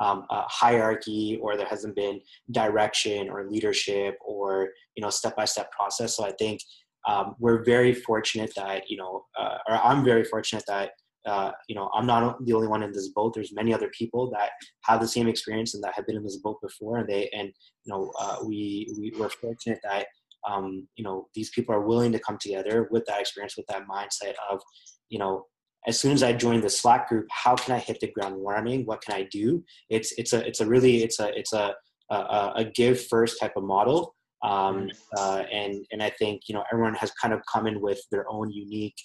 [0.00, 5.70] um, hierarchy or there hasn't been direction or leadership or you know step by step
[5.70, 6.16] process.
[6.16, 6.60] So I think
[7.06, 10.92] um, we're very fortunate that you know, uh, or I'm very fortunate that
[11.26, 13.34] uh, you know I'm not the only one in this boat.
[13.34, 14.50] There's many other people that
[14.84, 17.48] have the same experience and that have been in this boat before, and they and
[17.84, 20.06] you know uh, we we were fortunate that
[20.48, 23.86] um, you know these people are willing to come together with that experience, with that
[23.88, 24.60] mindset of
[25.08, 25.46] you know
[25.86, 28.86] as soon as I joined the Slack group, how can I hit the ground running?
[28.86, 29.62] What can I do?
[29.90, 31.74] It's it's a it's a really it's a it's a
[32.10, 36.64] a, a give first type of model, um, uh, and and I think you know
[36.72, 38.96] everyone has kind of come in with their own unique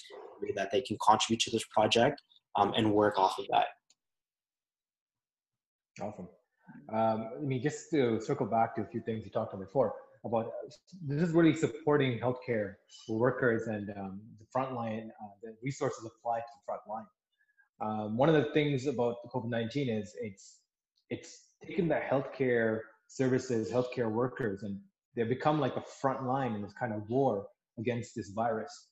[0.55, 2.21] that they can contribute to this project
[2.55, 3.67] um, and work off of that.
[6.01, 6.27] Awesome.
[6.91, 9.93] Um, I mean, just to circle back to a few things you talked about before
[10.25, 10.51] about
[11.07, 12.73] this is really supporting healthcare
[13.07, 17.05] workers and um, the frontline, uh, the resources applied to the front line.
[17.81, 20.57] Um, one of the things about COVID-19 is it's
[21.09, 24.79] it's taken the healthcare services, healthcare workers, and
[25.15, 27.47] they've become like a front line in this kind of war
[27.79, 28.87] against this virus.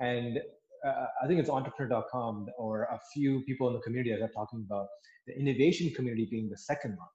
[0.00, 0.40] And
[0.84, 4.64] uh, I think it's entrepreneur.com or a few people in the community that are talking
[4.66, 4.86] about
[5.26, 7.08] the innovation community being the second line,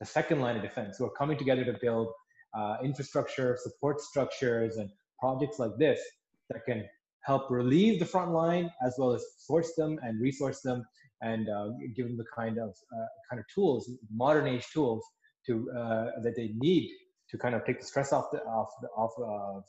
[0.00, 2.08] the second line of defense, who are coming together to build
[2.56, 6.00] uh, infrastructure, support structures, and projects like this
[6.48, 6.84] that can
[7.22, 10.84] help relieve the front line as well as source them and resource them
[11.22, 15.04] and uh, give them the kind of uh, kind of tools, modern age tools
[15.46, 16.90] to uh, that they need
[17.30, 19.64] to kind of take the stress off the off the, off of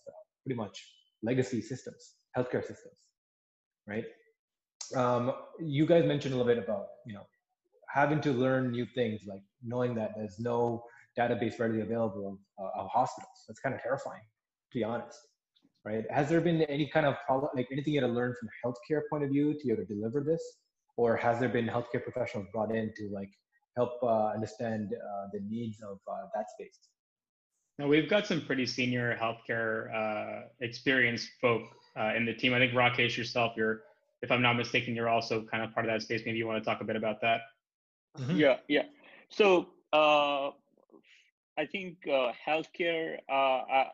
[0.46, 0.82] pretty much
[1.24, 2.96] legacy systems, healthcare systems,
[3.88, 4.06] right?
[4.96, 7.26] Um, you guys mentioned a little bit about you know
[7.94, 10.84] having to learn new things, like knowing that there's no
[11.18, 13.44] database readily available of, uh, of hospitals.
[13.48, 14.22] That's kind of terrifying,
[14.72, 15.20] to be honest
[15.86, 16.04] right?
[16.12, 18.68] Has there been any kind of problem, like anything you had to learn from a
[18.68, 20.42] healthcare point of view to be able to deliver this?
[20.98, 23.30] Or has there been healthcare professionals brought in to like
[23.76, 26.78] help uh, understand uh, the needs of uh, that space?
[27.80, 31.64] Now we've got some pretty senior healthcare uh, experienced folk
[32.00, 32.54] uh, in the team.
[32.54, 33.82] I think Rakesh yourself, you're,
[34.22, 36.22] if I'm not mistaken, you're also kind of part of that space.
[36.26, 37.42] Maybe you want to talk a bit about that.
[38.18, 38.38] Mm-hmm.
[38.38, 38.84] Yeah, yeah.
[39.30, 40.52] So uh,
[41.58, 43.18] I think uh, healthcare.
[43.30, 43.86] Uh, I,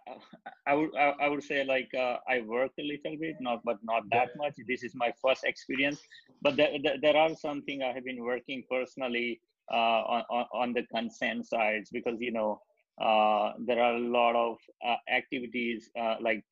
[0.66, 3.78] I, would I, I, would say like uh, I work a little bit, not but
[3.84, 4.56] not that much.
[4.68, 6.00] This is my first experience,
[6.42, 10.74] but there, there, there are something I have been working personally uh, on, on, on
[10.74, 12.62] the consent sides because you know
[13.02, 14.58] uh, there are a lot of
[14.88, 15.90] uh, activities
[16.22, 16.44] like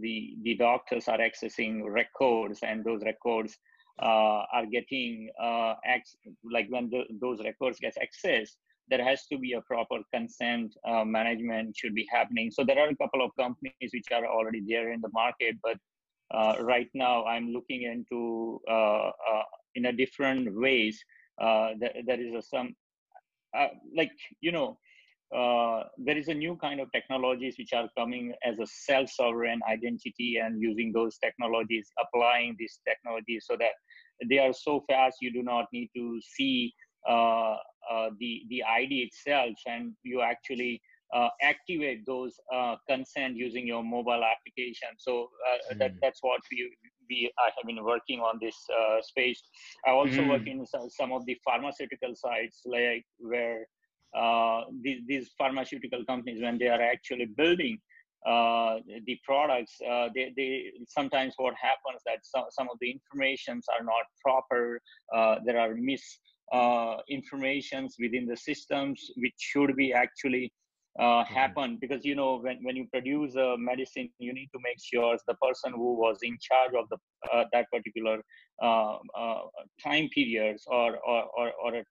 [0.00, 3.56] the the doctors are accessing records and those records
[4.00, 5.30] are getting
[6.52, 8.56] like when the, those records get accessed
[8.88, 12.50] there has to be a proper consent uh, management should be happening.
[12.50, 15.78] So there are a couple of companies which are already there in the market, but
[16.34, 19.42] uh, right now I'm looking into uh, uh
[19.74, 21.02] in a different ways.
[21.40, 22.74] Uh, there, is a some
[23.58, 24.78] uh, like you know
[25.30, 30.60] there is a new kind of technologies which are coming as a self-sovereign identity and
[30.60, 33.72] using those technologies, applying these technologies so that
[34.28, 36.72] they are so fast you do not need to see
[37.08, 37.56] uh,
[37.90, 40.80] uh, the the ID itself, and you actually
[41.14, 42.32] uh, activate those
[42.88, 44.88] consent using your mobile application.
[44.96, 45.28] So
[45.70, 45.78] mm.
[45.78, 46.74] that, that's what we
[47.10, 48.56] we I have been working on this
[49.02, 49.42] space.
[49.86, 50.30] I also mm.
[50.30, 53.64] work in some, some of the pharmaceutical sites, like where uh,
[54.82, 57.78] these, these pharmaceutical companies when they are actually building
[58.26, 63.66] uh, the products uh, they, they sometimes what happens that some, some of the informations
[63.78, 64.80] are not proper
[65.44, 66.02] there are mis
[66.52, 70.52] uh, informations within the systems which should be actually
[70.98, 71.34] uh, mm-hmm.
[71.34, 75.16] happen because you know when, when you produce a medicine you need to make sure
[75.26, 76.98] the person who was in charge of the
[77.32, 78.22] uh, that particular
[78.62, 79.40] uh, uh,
[79.82, 81.84] time periods or or or, or a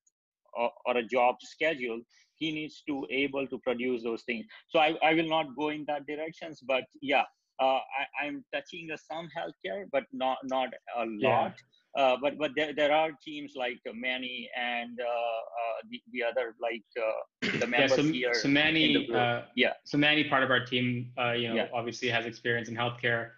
[0.57, 1.99] or, or, a job schedule
[2.35, 5.85] he needs to able to produce those things so i, I will not go in
[5.87, 7.23] that directions but yeah
[7.61, 11.51] uh, I, i'm touching some healthcare but not not a lot yeah.
[11.95, 16.23] Uh, but but there, there are teams like uh, Manny and uh, uh the, the
[16.23, 18.33] other like uh, the members yeah, so, here.
[18.33, 19.07] So Manny,
[19.55, 19.73] yeah.
[19.85, 21.67] So Manny, part of our team, you know, yeah.
[21.71, 23.29] obviously has experience in healthcare.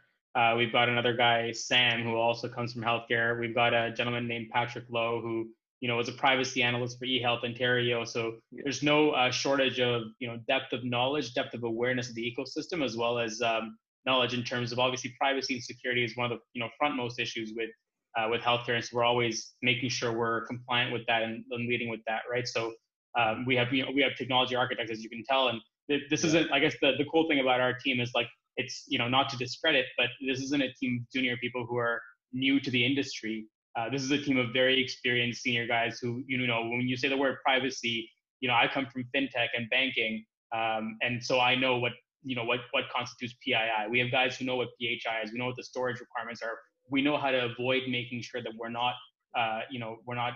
[0.55, 3.37] we've got another guy, Sam, who also comes from healthcare.
[3.37, 5.49] We've got a gentleman named Patrick Lowe, who
[5.85, 8.03] you know was a privacy analyst for eHealth Ontario.
[8.05, 12.25] So there's no shortage of you know depth of knowledge, depth of awareness of the
[12.25, 16.31] ecosystem, as well as um, knowledge in terms of obviously privacy and security is one
[16.31, 17.69] of the you know frontmost issues with
[18.17, 18.73] uh, with healthcare.
[18.73, 22.21] And so we're always making sure we're compliant with that and, and leading with that,
[22.31, 22.47] right?
[22.47, 22.73] So
[23.15, 26.01] um, we have you know we have technology architects, as you can tell, and th-
[26.09, 26.51] this isn't.
[26.51, 29.29] I guess the the cool thing about our team is like it's you know not
[29.29, 32.01] to discredit, but this isn't a team of junior people who are
[32.33, 33.45] new to the industry.
[33.77, 36.97] Uh, this is a team of very experienced senior guys who you know when you
[36.97, 38.09] say the word privacy,
[38.39, 40.23] you know I come from fintech and banking,
[40.55, 43.89] um, and so I know what you know what what constitutes PII.
[43.89, 45.31] We have guys who know what PHI is.
[45.31, 46.57] We know what the storage requirements are
[46.89, 48.93] we know how to avoid making sure that we're not
[49.37, 50.33] uh, you know we're not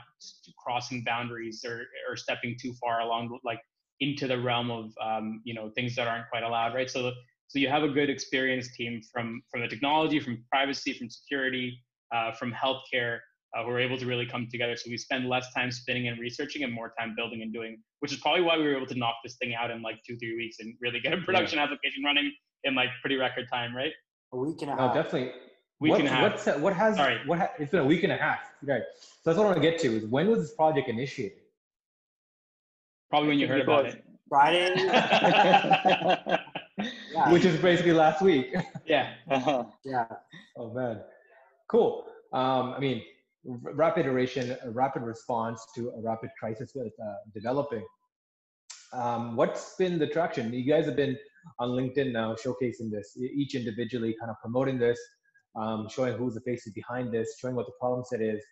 [0.57, 3.59] crossing boundaries or, or stepping too far along like
[4.01, 7.11] into the realm of um, you know things that aren't quite allowed right so
[7.47, 11.77] so you have a good experienced team from from the technology from privacy from security
[12.13, 13.19] uh, from healthcare
[13.57, 16.19] uh, who are able to really come together so we spend less time spinning and
[16.19, 18.97] researching and more time building and doing which is probably why we were able to
[18.97, 21.63] knock this thing out in like two three weeks and really get a production yeah.
[21.63, 22.31] application running
[22.65, 23.93] in like pretty record time right
[24.33, 24.95] a week and a half.
[24.95, 25.31] No, definitely
[25.79, 26.45] week what, and a half.
[26.45, 27.19] What's, what has Sorry.
[27.25, 28.39] what ha, it's been a week and a half.
[28.63, 28.83] Right.
[28.95, 31.39] So that's what I want to get to is when was this project initiated?
[33.09, 34.03] Probably when you heard about it.
[34.27, 34.73] Friday.
[34.75, 36.37] yeah.
[37.31, 38.53] Which is basically last week.
[38.85, 39.13] Yeah.
[39.29, 39.65] Uh-huh.
[39.83, 40.05] Yeah.
[40.57, 41.01] Oh man.
[41.67, 42.05] Cool.
[42.31, 43.01] Um, I mean,
[43.45, 47.85] rapid iteration, a rapid response to a rapid crisis that's uh, developing.
[48.93, 50.53] Um, what's been the traction?
[50.53, 51.17] You guys have been
[51.59, 54.99] on LinkedIn now showcasing this, each individually kind of promoting this.
[55.55, 58.43] um, showing who's the faces behind this, showing what the problem set is.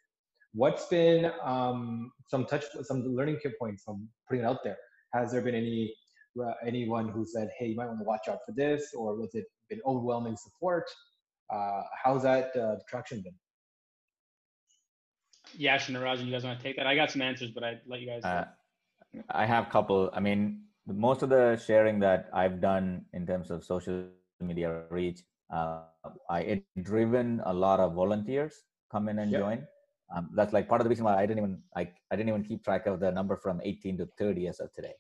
[0.54, 4.78] What's been um, some touch, some learning key points from putting it out there?
[5.14, 5.94] Has there been any
[6.42, 9.34] uh, anyone who said, "Hey, you might want to watch out for this," or was
[9.34, 10.86] it been overwhelming support?
[11.54, 13.34] Uh, how's that uh, traction been?
[15.58, 16.88] Yash and Rajan, you guys want to take that?
[16.88, 18.24] I got some answers, but I let you guys.
[18.24, 18.46] Uh,
[19.30, 20.10] I have a couple.
[20.14, 24.06] I mean, most of the sharing that I've done in terms of social
[24.40, 25.22] media reach,
[25.54, 25.82] uh,
[26.30, 29.42] I it driven a lot of volunteers come in and yep.
[29.42, 29.68] join.
[30.16, 32.44] Um, that's like part of the reason why I didn't even I, I didn't even
[32.44, 34.94] keep track of the number from 18 to 30 as of today,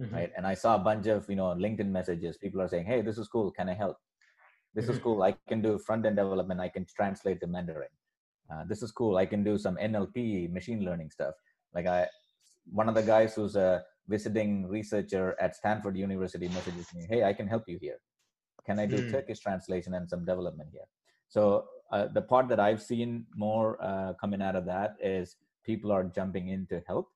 [0.00, 0.14] mm-hmm.
[0.14, 0.32] right?
[0.36, 2.38] And I saw a bunch of you know LinkedIn messages.
[2.38, 3.50] People are saying, "Hey, this is cool.
[3.50, 3.98] Can I help?
[4.74, 4.94] This mm-hmm.
[4.94, 5.22] is cool.
[5.22, 6.60] I can do front end development.
[6.60, 7.88] I can translate to Mandarin.
[8.52, 9.16] Uh, this is cool.
[9.16, 11.34] I can do some NLP, machine learning stuff.
[11.74, 12.06] Like I,
[12.70, 17.32] one of the guys who's a visiting researcher at Stanford University messages me, "Hey, I
[17.32, 17.98] can help you here.
[18.66, 19.10] Can I do mm.
[19.10, 20.88] Turkish translation and some development here?"
[21.28, 25.90] So uh, the part that I've seen more uh, coming out of that is people
[25.92, 27.08] are jumping in to help.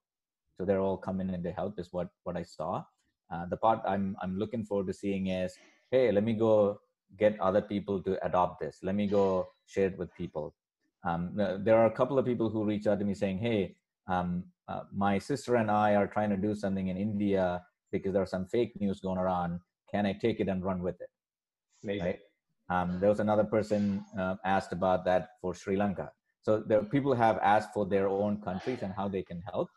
[0.56, 2.84] So they're all coming in to help is what what I saw.
[3.30, 5.58] Uh, the part I'm I'm looking forward to seeing is,
[5.90, 6.80] hey, let me go
[7.18, 8.78] get other people to adopt this.
[8.82, 10.54] Let me go share it with people.
[11.06, 13.76] Um, there are a couple of people who reach out to me saying, hey,
[14.08, 18.30] um, uh, my sister and I are trying to do something in India because there's
[18.30, 19.60] some fake news going around.
[19.90, 21.10] Can I take it and run with it?
[22.02, 22.18] Right?
[22.68, 26.10] Um, there was another person uh, asked about that for Sri Lanka.
[26.42, 29.68] So there people have asked for their own countries and how they can help.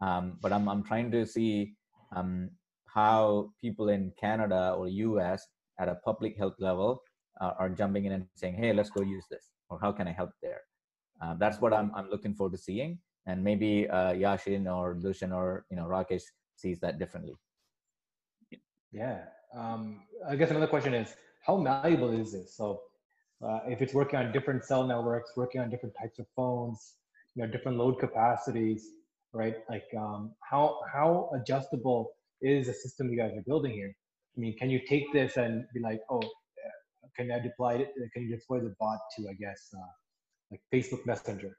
[0.00, 1.74] Um, but I'm I'm trying to see
[2.14, 2.50] um,
[2.86, 5.46] how people in Canada or US
[5.78, 7.02] at a public health level
[7.40, 10.12] uh, are jumping in and saying, "Hey, let's go use this," or "How can I
[10.12, 10.62] help there?"
[11.22, 15.34] Uh, that's what I'm I'm looking forward to seeing and maybe uh, Yashin or Dushan
[15.34, 16.22] or you know Rakesh
[16.56, 17.34] sees that differently.
[18.92, 19.24] Yeah,
[19.56, 22.54] um, I guess another question is how malleable is this?
[22.56, 22.82] So
[23.44, 26.94] uh, if it's working on different cell networks, working on different types of phones,
[27.34, 28.90] you know, different load capacities,
[29.32, 29.56] right?
[29.68, 33.94] Like um, how how adjustable is the system you guys are building here?
[34.36, 36.22] I mean, can you take this and be like, oh,
[37.16, 37.92] can I deploy it?
[38.12, 39.92] Can you deploy the bot to, I guess, uh,
[40.50, 41.56] like Facebook Messenger?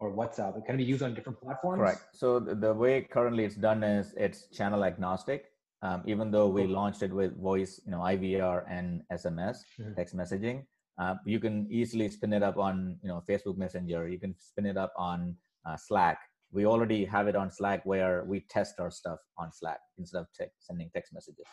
[0.00, 0.58] or WhatsApp?
[0.58, 1.80] It can be used on different platforms.
[1.80, 2.00] Correct.
[2.12, 5.46] So the way currently it's done is it's channel agnostic.
[5.82, 9.94] Um, even though we launched it with voice, you know, IVR and SMS, mm-hmm.
[9.94, 10.64] text messaging,
[10.98, 14.08] uh, you can easily spin it up on, you know, Facebook Messenger.
[14.08, 15.36] You can spin it up on
[15.66, 16.18] uh, Slack.
[16.52, 20.26] We already have it on Slack where we test our stuff on Slack instead of
[20.38, 21.44] te- sending text messages,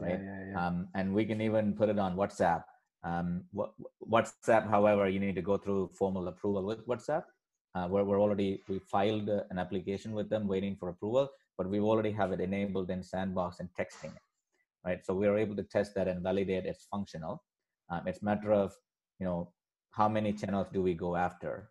[0.00, 0.20] right?
[0.22, 0.66] Yeah, yeah, yeah.
[0.66, 2.64] Um, and we can even put it on WhatsApp.
[3.02, 3.44] Um,
[4.08, 7.24] WhatsApp, however, you need to go through formal approval with WhatsApp
[7.74, 11.80] uh, we're, we're already we filed an application with them waiting for approval but we
[11.80, 14.22] already have it enabled in sandbox and texting it
[14.84, 17.42] right so we are able to test that and validate it's functional
[17.90, 18.72] um, it's matter of
[19.18, 19.52] you know
[19.90, 21.70] how many channels do we go after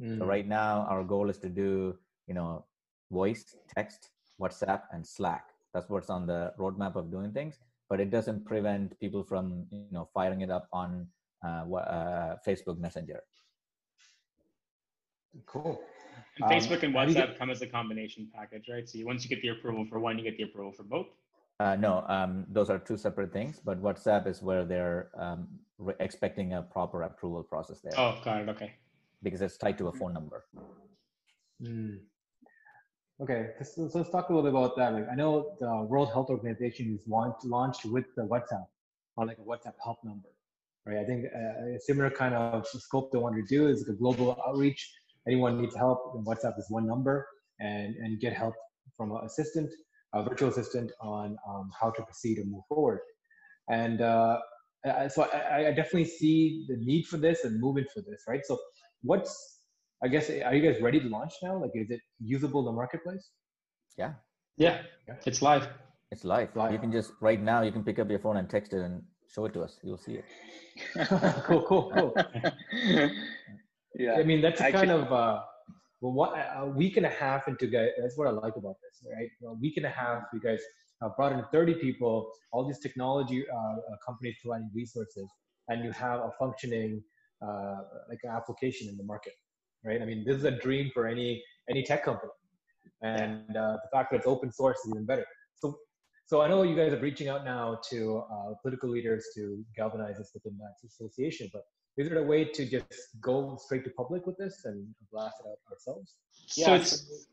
[0.00, 0.18] mm.
[0.18, 2.64] so right now our goal is to do you know
[3.10, 4.10] voice text
[4.40, 8.98] whatsapp and slack that's what's on the roadmap of doing things but it doesn't prevent
[9.00, 11.06] people from you know firing it up on
[11.44, 13.20] uh, uh, facebook messenger
[15.46, 15.80] Cool.
[16.36, 18.88] And um, Facebook and WhatsApp get, come as a combination package, right?
[18.88, 21.06] So you, once you get the approval for one, you get the approval for both.
[21.60, 23.60] Uh, no, um, those are two separate things.
[23.64, 25.48] But WhatsApp is where they're um,
[25.78, 27.92] re- expecting a proper approval process there.
[27.96, 28.48] Oh, got it.
[28.48, 28.74] Okay.
[29.22, 30.44] Because it's tied to a phone number.
[31.60, 31.98] Mm.
[33.20, 34.94] Okay, so, so, let's talk a little bit about that.
[34.94, 38.66] Like, I know the World Health Organization is launched, launched with the WhatsApp
[39.16, 40.28] on like a WhatsApp help number,
[40.86, 40.98] right?
[40.98, 43.98] I think uh, a similar kind of scope they want to do is like a
[43.98, 44.88] global outreach
[45.26, 47.26] anyone needs help, and WhatsApp is one number
[47.60, 48.54] and, and get help
[48.96, 49.70] from an assistant,
[50.14, 53.00] a virtual assistant on um, how to proceed and move forward.
[53.68, 54.38] And uh,
[55.08, 58.40] so I, I, definitely see the need for this and movement for this, right?
[58.46, 58.58] So
[59.02, 59.57] what's,
[60.02, 61.60] I guess, are you guys ready to launch now?
[61.60, 63.30] Like, is it usable in the marketplace?
[63.96, 64.12] Yeah.
[64.56, 64.82] Yeah,
[65.26, 65.68] it's live.
[66.10, 66.54] It's live.
[66.56, 66.72] live.
[66.72, 69.02] You can just, right now, you can pick up your phone and text it and
[69.28, 69.78] show it to us.
[69.82, 70.24] You'll see it.
[71.44, 72.14] cool, cool, cool.
[73.98, 75.40] yeah i mean that's kind of uh
[76.00, 79.06] well what a week and a half into guys that's what i like about this
[79.14, 80.60] right a week and a half you guys
[81.02, 83.76] uh, brought in 30 people all these technology uh, uh,
[84.06, 85.28] companies providing resources
[85.68, 87.02] and you have a functioning
[87.42, 87.78] uh,
[88.08, 89.32] like an application in the market
[89.84, 92.32] right i mean this is a dream for any any tech company
[93.02, 95.24] and uh, the fact that it's open source is even better
[95.54, 95.76] so
[96.26, 100.18] so i know you guys are reaching out now to uh, political leaders to galvanize
[100.18, 101.62] this within that association but
[101.98, 105.48] is there a way to just go straight to public with this and blast it
[105.48, 106.14] out ourselves?
[106.56, 107.26] Yeah, so it's.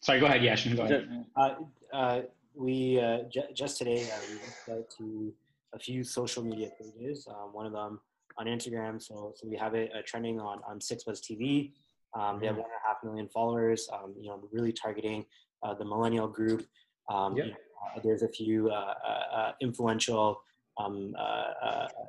[0.00, 0.76] Sorry, go ahead, Yashin.
[0.76, 1.26] Go ahead.
[1.36, 1.54] Uh,
[1.92, 2.22] uh,
[2.54, 5.32] we uh, j- just today uh, we reached out to
[5.74, 7.28] a few social media pages.
[7.28, 8.00] Um, one of them
[8.38, 9.02] on Instagram.
[9.02, 11.72] So, so we have it uh, trending on on 6ixBuzzTV.
[12.14, 12.62] Um, they have mm-hmm.
[12.62, 13.88] one and a half million followers.
[13.92, 15.24] Um, you know, really targeting
[15.62, 16.66] uh, the millennial group.
[17.10, 17.46] Um, yep.
[17.46, 17.58] you know,
[17.96, 18.94] uh, there's a few uh,
[19.34, 20.40] uh, influential
[20.78, 21.14] um,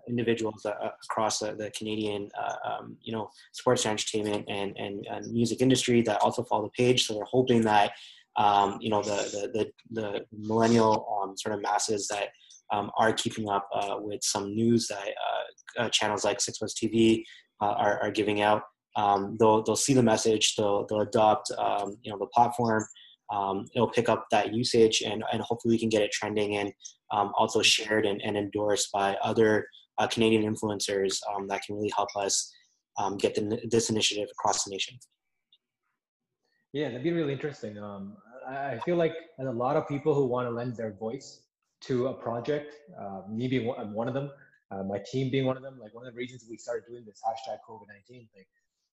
[0.10, 2.30] individuals across the, the Canadian,
[2.66, 7.08] um, you know, sports entertainment and, and, and music industry that also follow the page.
[7.08, 7.94] So we're hoping that
[8.36, 12.30] um, you know the the the, the millennial sort of masses that
[12.72, 17.24] um, are keeping up uh, with some news that uh, uh, channels like 6ixBuzzTV
[17.62, 18.64] uh, are, are giving out.
[18.96, 20.56] Um, they'll they'll see the message.
[20.56, 22.86] They'll they'll adopt um, you know the platform.
[23.32, 26.72] Um, it'll pick up that usage and, and hopefully we can get it trending and
[27.12, 32.50] also shared and, and endorsed by other uh, Canadian influencers that can really help us
[33.18, 34.98] get the, this initiative across the nation.
[36.72, 37.78] Yeah, that'd be really interesting.
[37.78, 38.16] Um,
[38.48, 41.42] I feel like there's a lot of people who want to lend their voice
[41.82, 42.76] to a project.
[43.00, 44.32] Uh, me being one, one of them,
[44.72, 45.80] uh, my team being one of them.
[45.82, 48.46] Like one of the reasons we started doing this hashtag COVID nineteen thing.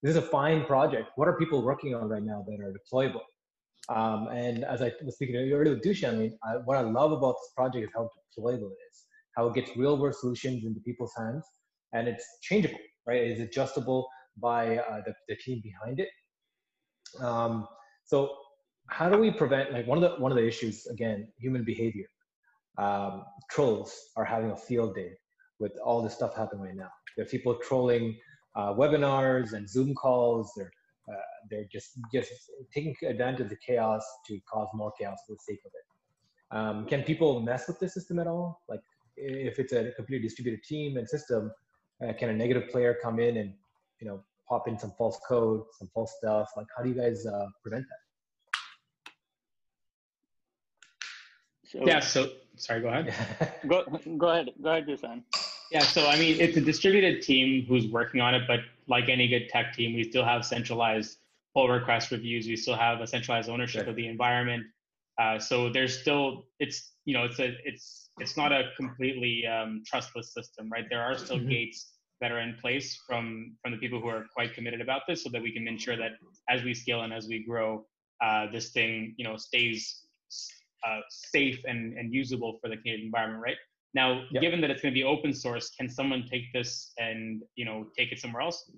[0.03, 1.11] This is a fine project.
[1.17, 3.23] What are people working on right now that are deployable?
[3.89, 7.13] Um, and as I was speaking earlier with Dushan, I mean, I, what I love
[7.13, 8.09] about this project is how
[8.39, 9.07] deployable it is,
[9.37, 11.45] how it gets real world solutions into people's hands,
[11.93, 13.23] and it's changeable, right?
[13.23, 14.09] It's adjustable
[14.39, 16.09] by uh, the, the team behind it.
[17.21, 17.67] Um,
[18.05, 18.35] so
[18.89, 22.07] how do we prevent like one of the one of the issues again human behavior
[22.79, 25.13] um, trolls are having a field day
[25.59, 26.91] with all this stuff happening right now.
[27.17, 28.17] There are people trolling
[28.57, 30.53] uh, webinars and zoom calls.
[30.57, 30.71] They're
[31.09, 31.17] uh,
[31.51, 32.31] they're just just
[32.73, 36.57] taking advantage of the chaos to cause more chaos for the sake of it.
[36.57, 38.63] Um, can people mess with the system at all?
[38.69, 38.81] Like
[39.17, 41.53] if it's a completely distributed team and system
[42.03, 43.53] uh, can a negative player come in and
[44.01, 46.49] you know pop in some false code some false stuff?
[46.57, 48.04] Like how do you guys uh, prevent that
[51.75, 52.01] So, yeah.
[52.01, 52.81] So sorry.
[52.81, 53.15] Go ahead.
[53.69, 53.85] go
[54.17, 54.51] go ahead.
[54.63, 55.23] Go ahead, Dushan.
[55.71, 55.81] Yeah.
[55.83, 59.49] So I mean, it's a distributed team who's working on it, but like any good
[59.49, 61.19] tech team, we still have centralized
[61.55, 62.47] pull request reviews.
[62.47, 64.65] We still have a centralized ownership of the environment.
[65.21, 69.83] Uh, so there's still it's you know it's a it's it's not a completely um,
[69.87, 70.85] trustless system, right?
[70.89, 71.49] There are still mm-hmm.
[71.49, 75.25] gates that are in place from from the people who are quite committed about this,
[75.25, 76.13] so that we can ensure that
[76.49, 77.85] as we scale and as we grow,
[78.23, 80.03] uh, this thing you know stays
[80.87, 83.57] uh, safe and, and usable for the Canadian environment, right?
[83.95, 84.43] Now, yep.
[84.43, 87.87] given that it's going to be open source, can someone take this and you know
[87.97, 88.71] take it somewhere else?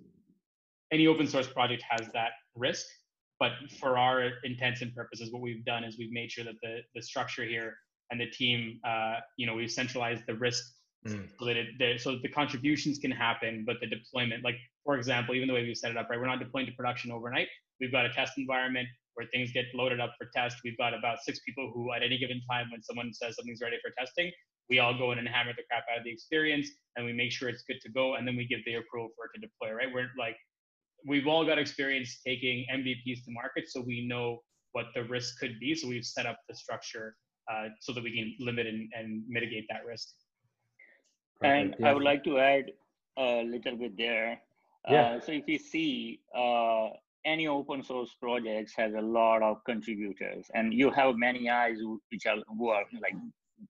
[0.93, 2.87] Any open source project has that risk,
[3.41, 6.81] but for our intents and purposes, what we've done is we've made sure that the
[6.95, 7.75] the structure here
[8.11, 10.63] and the team, uh, you know, we've centralized the risk
[11.09, 11.29] mm.
[11.41, 15.49] so that it, so the contributions can happen, but the deployment, like for example, even
[15.49, 16.21] the way we've set it up, right?
[16.21, 17.49] We're not deploying to production overnight.
[17.81, 20.59] We've got a test environment where things get loaded up for test.
[20.65, 23.77] We've got about six people who, at any given time, when someone says something's ready
[23.83, 24.31] for testing,
[24.69, 27.33] we all go in and hammer the crap out of the experience, and we make
[27.33, 29.75] sure it's good to go, and then we give the approval for it to deploy.
[29.75, 29.93] Right?
[29.93, 30.37] We're like,
[31.07, 34.43] we've all got experience taking MVPs to market, so we know
[34.73, 35.75] what the risk could be.
[35.75, 37.17] So we've set up the structure
[37.51, 40.09] uh, so that we can limit and, and mitigate that risk.
[41.43, 41.91] And yeah.
[41.91, 42.67] I would like to add
[43.17, 44.39] a little bit there.
[44.89, 45.17] Yeah.
[45.17, 46.89] Uh, so if you see uh,
[47.27, 51.79] any open source projects has a lot of contributors and you have many eyes
[52.11, 53.17] which are who are like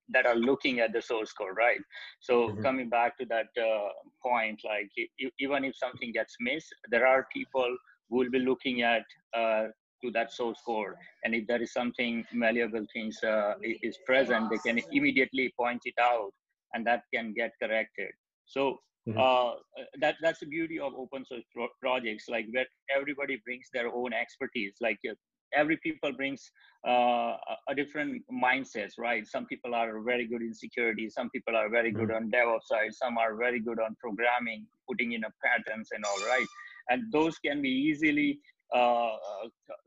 [0.08, 1.80] that are looking at the source code right?
[2.20, 2.62] So mm-hmm.
[2.62, 3.88] coming back to that uh,
[4.22, 4.90] point like
[5.38, 7.76] even if something gets missed there are people
[8.08, 9.04] who will be looking at
[9.34, 9.64] uh,
[10.02, 10.94] to that source code.
[11.24, 15.94] And if there is something malleable things uh, is present they can immediately point it
[16.00, 16.32] out
[16.74, 18.10] and that can get corrected.
[18.44, 19.20] So Mm-hmm.
[19.20, 19.52] Uh,
[20.00, 24.12] that that's the beauty of open source pro- projects, like where everybody brings their own
[24.12, 24.74] expertise.
[24.80, 25.14] Like uh,
[25.54, 26.50] every people brings
[26.86, 27.36] uh,
[27.68, 29.26] a different mindsets, right?
[29.26, 32.26] Some people are very good in security, some people are very good mm-hmm.
[32.26, 36.28] on DevOps side, some are very good on programming, putting in a patterns and all,
[36.28, 36.46] right?
[36.90, 38.40] And those can be easily
[38.74, 39.12] uh,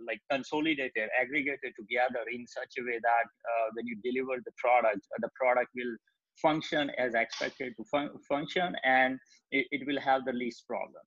[0.05, 4.99] like consolidated, aggregated together in such a way that uh, when you deliver the product,
[5.19, 5.95] the product will
[6.41, 9.19] function as expected to fun- function and
[9.51, 11.03] it, it, will have the least problem.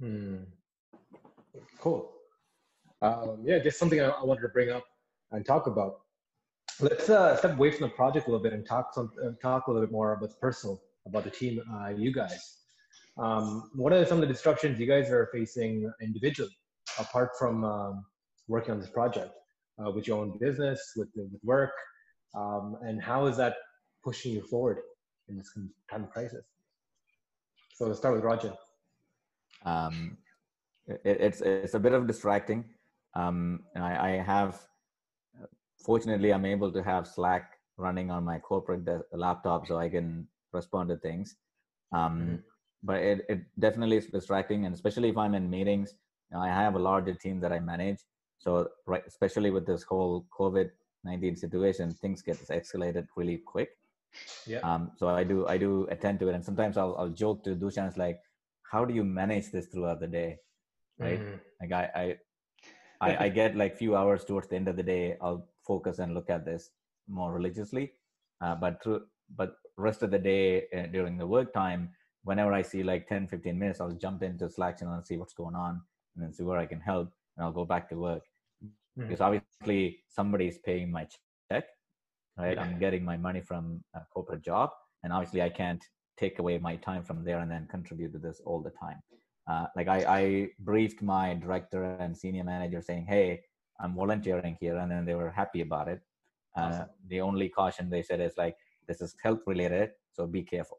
[0.00, 0.36] Hmm.
[1.80, 2.12] Cool.
[3.02, 4.84] Um, yeah, just something I, I, wanted to bring up
[5.32, 6.00] and talk about.
[6.80, 9.66] Let's uh, step away from the project a little bit and talk some uh, talk
[9.66, 12.58] a little bit more about personal about the team, uh, you guys.
[13.18, 16.56] Um, what are some of the disruptions you guys are facing individually,
[16.98, 18.04] apart from um,
[18.46, 19.32] working on this project,
[19.84, 21.72] uh, with your own business, with, with work,
[22.36, 23.56] um, and how is that
[24.08, 24.78] pushing you forward
[25.28, 25.50] in this
[25.90, 26.44] time of crisis?
[27.74, 28.52] So let's start with Roger.
[29.64, 30.16] Um,
[30.86, 32.60] it, it's it's a bit of distracting.
[33.14, 33.36] Um,
[33.76, 34.52] I, I, have,
[35.88, 37.44] fortunately, I'm able to have Slack
[37.76, 41.36] running on my corporate laptop, so I can respond to things.
[41.92, 42.36] Um, mm-hmm.
[42.82, 45.94] but it, it definitely is distracting and especially if i'm in meetings
[46.30, 48.00] you know, i have a larger team that i manage
[48.38, 53.70] so right especially with this whole covid-19 situation things get escalated really quick
[54.46, 54.60] yeah.
[54.60, 56.34] Um so i do i do attend to it.
[56.34, 58.20] And sometimes i'll, I'll joke to dushan like
[58.70, 60.36] how do you manage this throughout the day?
[60.98, 61.20] Right?
[61.20, 61.40] Mm.
[61.60, 62.16] like I, I
[63.00, 66.14] I, I get like few hours towards the end of the day i'll focus and
[66.14, 66.70] look at this
[67.06, 67.92] more religiously.
[68.40, 69.02] Uh, but through
[69.36, 71.90] but rest of the day uh, during the work time
[72.24, 75.34] whenever i see like 10 15 minutes i'll jump into slack channel and see what's
[75.34, 75.80] going on
[76.14, 78.22] and then see where i can help and i'll go back to work.
[78.98, 79.08] Mm.
[79.08, 81.06] because obviously somebody is paying my
[81.50, 81.66] check
[82.38, 82.58] right?
[82.58, 84.70] I'm getting my money from a corporate job
[85.02, 85.84] and obviously i can't
[86.16, 89.00] take away my time from there and then contribute to this all the time.
[89.48, 93.40] Uh, like I, I briefed my director and senior manager saying hey
[93.80, 96.00] i'm volunteering here and then they were happy about it.
[96.56, 96.88] Uh, awesome.
[97.08, 98.56] the only caution they said is like
[98.88, 100.78] this is health related so be careful.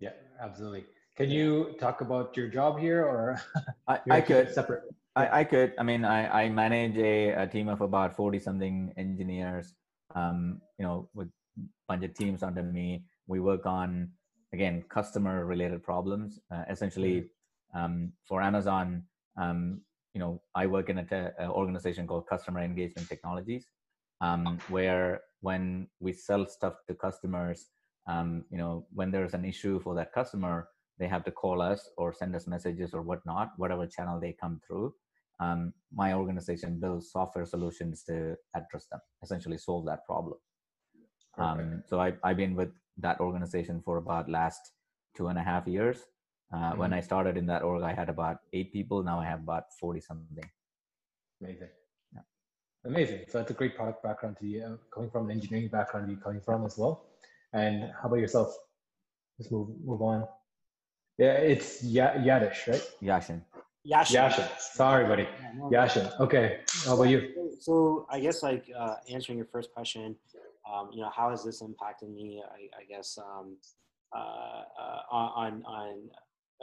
[0.00, 0.84] Yeah absolutely.
[1.16, 3.40] Can you talk about your job here or
[3.88, 4.52] i, I could.
[4.52, 4.84] separate
[5.16, 5.74] I, I could.
[5.78, 9.74] I mean i, I manage a, a team of about 40 something engineers
[10.14, 14.08] um, you know with a bunch of teams under me we work on
[14.52, 17.78] again customer related problems uh, essentially mm-hmm.
[17.78, 19.02] um, for amazon
[19.36, 19.80] um,
[20.14, 23.66] you know i work in an organization called customer engagement technologies
[24.20, 27.66] um, where when we sell stuff to customers
[28.06, 31.90] um, you know when there's an issue for that customer they have to call us
[31.96, 34.94] or send us messages or whatnot whatever channel they come through
[35.40, 40.38] um, my organization builds software solutions to address them essentially solve that problem
[41.38, 44.72] um, so I, i've been with that organization for about last
[45.16, 45.98] two and a half years.
[46.52, 46.78] Uh, mm-hmm.
[46.78, 49.02] When I started in that org, I had about eight people.
[49.02, 50.44] Now I have about 40 something.
[51.42, 51.68] Amazing.
[52.12, 52.20] Yeah.
[52.84, 53.20] Amazing.
[53.28, 56.16] So that's a great product background to you, uh, coming from an engineering background, you
[56.16, 57.06] coming from as well.
[57.52, 58.54] And how about yourself?
[59.38, 60.26] Let's move move on.
[61.18, 62.82] Yeah, it's y- Yadish, right?
[63.02, 63.42] Yashin.
[63.90, 64.16] Yashin.
[64.16, 64.48] Yashin.
[64.58, 65.28] Sorry, buddy.
[65.70, 66.08] Yashin.
[66.20, 66.60] Okay.
[66.86, 67.32] How about you?
[67.60, 70.16] So I guess like uh, answering your first question,
[70.70, 72.42] um, you know, how has this impacted me?
[72.42, 73.56] I, I guess um,
[74.14, 76.10] uh, uh, on on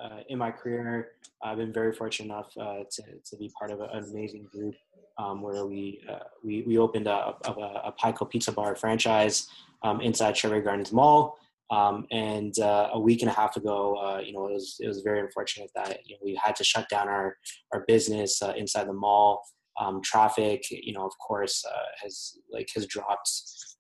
[0.02, 1.10] uh, in my career,
[1.44, 4.76] I've been very fortunate enough uh, to to be part of an amazing group
[5.18, 7.52] um, where we uh, we we opened a, a,
[7.86, 8.26] a Pi Co.
[8.26, 9.48] Pizza Bar franchise
[9.84, 11.38] um, inside Sherway Gardens Mall.
[11.72, 14.88] Um, and uh, a week and a half ago, uh, you know, it was it
[14.88, 17.38] was very unfortunate that you know, we had to shut down our
[17.74, 19.42] our business uh, inside the mall.
[19.80, 21.64] Um, traffic, you know, of course,
[22.04, 23.32] has like has dropped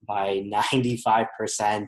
[0.07, 1.87] by 95%.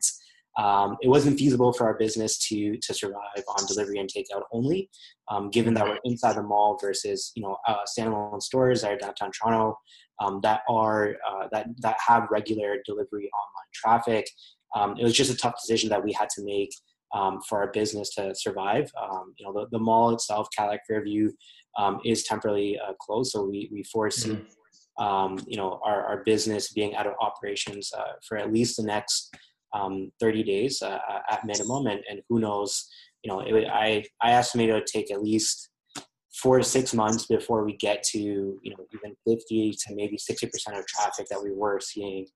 [0.56, 4.90] Um, it wasn't feasible for our business to to survive on delivery and takeout only,
[5.32, 8.98] um, given that we're inside the mall versus you know uh, standalone stores that are
[8.98, 9.80] downtown Toronto
[10.22, 14.30] um, that are uh, that that have regular delivery online traffic.
[14.76, 16.74] Um, it was just a tough decision that we had to make
[17.14, 18.90] um, for our business to survive.
[19.02, 21.32] Um, you know, the, the mall itself, Cadillac Fairview,
[22.06, 24.32] is temporarily uh, closed, so we we foresee.
[24.32, 24.44] Mm-hmm
[24.98, 28.84] um, you know, our, our business being out of operations uh, for at least the
[28.84, 29.34] next
[29.74, 31.00] um, 30 days uh,
[31.30, 31.88] at minimum.
[31.88, 32.88] And, and who knows,
[33.24, 35.70] you know, it, I, I estimate it would take at least
[36.42, 40.78] four to six months before we get to, you know, even 50 to maybe 60%
[40.78, 42.28] of traffic that we were seeing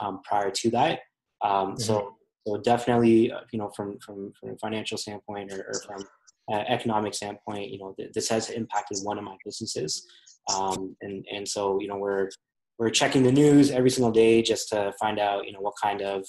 [0.00, 1.00] um, prior to that.
[1.42, 1.80] Um, mm-hmm.
[1.80, 2.16] So,
[2.46, 6.04] so definitely, uh, you know, from, from, from a financial standpoint or, or from
[6.52, 10.06] uh, economic standpoint, you know, th- this has impacted one of my businesses.
[10.54, 12.30] Um, and and so you know we're
[12.78, 16.02] we're checking the news every single day just to find out you know what kind
[16.02, 16.24] of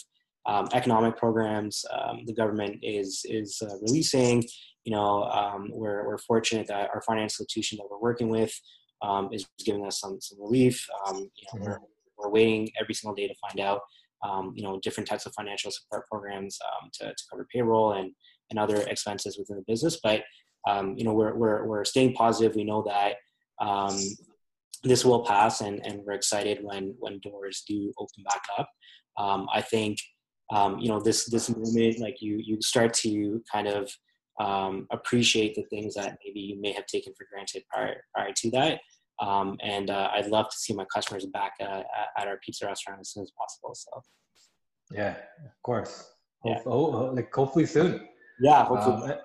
[0.45, 4.43] um, economic programs um, the government is is uh, releasing.
[4.85, 8.53] You know, um, we're we're fortunate that our financial institution that we're working with
[9.01, 10.87] um, is giving us some some relief.
[11.05, 11.63] Um, you know, mm-hmm.
[11.65, 11.79] we're
[12.17, 13.81] we're waiting every single day to find out.
[14.55, 16.57] You know, different types of financial support programs
[16.93, 18.11] to, to cover payroll and
[18.49, 19.99] and other expenses within the business.
[20.01, 20.24] But
[20.95, 22.55] you know, we're we're we're staying positive.
[22.55, 23.15] We know that
[23.59, 23.97] um,
[24.84, 28.70] this will pass, and, and we're excited when when doors do open back up.
[29.18, 29.97] Um, I think
[30.51, 33.91] um, you know this this moment, like you you start to kind of
[34.39, 38.51] um, appreciate the things that maybe you may have taken for granted prior prior to
[38.51, 38.80] that.
[39.20, 41.82] Um, and uh, I'd love to see my customers back uh,
[42.18, 43.74] at our pizza restaurant as soon as possible.
[43.74, 44.03] So,
[44.91, 45.15] yeah,
[45.45, 46.11] of course.
[46.45, 46.59] Yeah.
[46.65, 48.07] Oh, like hopefully soon.
[48.39, 49.11] Yeah, hopefully.
[49.11, 49.20] Um,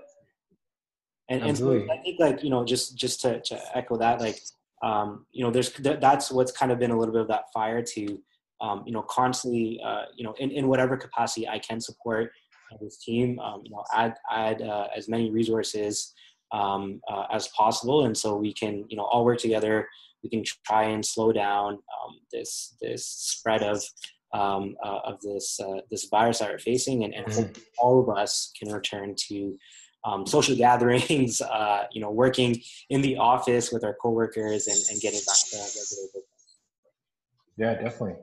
[1.29, 4.39] and, and so I think like you know just just to, to echo that like
[4.83, 7.83] um, you know there's that's what's kind of been a little bit of that fire
[7.83, 8.19] to
[8.61, 12.33] um, you know constantly uh, you know in, in whatever capacity I can support
[12.81, 16.13] this team um, you know add add uh, as many resources
[16.53, 19.89] um, uh, as possible and so we can you know all work together
[20.23, 23.83] we can try and slow down um, this this spread of
[24.33, 27.63] um, uh, of this uh, this virus that we're facing and, and mm-hmm.
[27.79, 29.57] all of us can return to
[30.05, 35.01] um, social gatherings, uh, you know, working in the office with our coworkers and, and
[35.01, 36.25] getting back to regular business.
[37.57, 38.17] Yeah, definitely.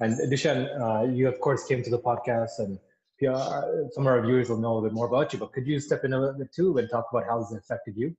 [0.00, 2.78] And Dushan, uh, you of course came to the podcast, and
[3.24, 5.38] some of our viewers will know a little bit more about you.
[5.38, 7.94] But could you step in a little bit too and talk about how this affected
[7.96, 8.14] you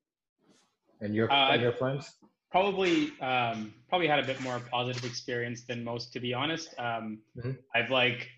[1.01, 2.11] and your uh, and your plans?
[2.51, 6.73] Probably, um, probably had a bit more positive experience than most, to be honest.
[6.79, 7.51] Um, mm-hmm.
[7.73, 8.29] I've like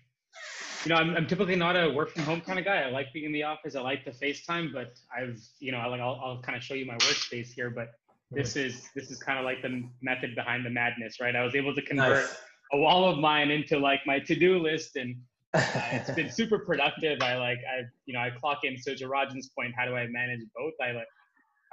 [0.84, 2.82] you know, I'm, I'm typically not a work from home kind of guy.
[2.82, 3.74] I like being in the office.
[3.74, 6.74] I like the FaceTime, but I've, you know, I like, I'll, I'll kind of show
[6.74, 7.88] you my workspace here, but
[8.30, 11.34] this is, this is kind of like the method behind the madness, right?
[11.34, 12.36] I was able to convert nice.
[12.72, 15.16] a wall of mine into like my to-do list and
[15.58, 17.20] uh, it's been super productive.
[17.22, 18.78] I like, I, you know, I clock in.
[18.78, 20.74] So to Rajan's point, how do I manage both?
[20.80, 21.06] I like,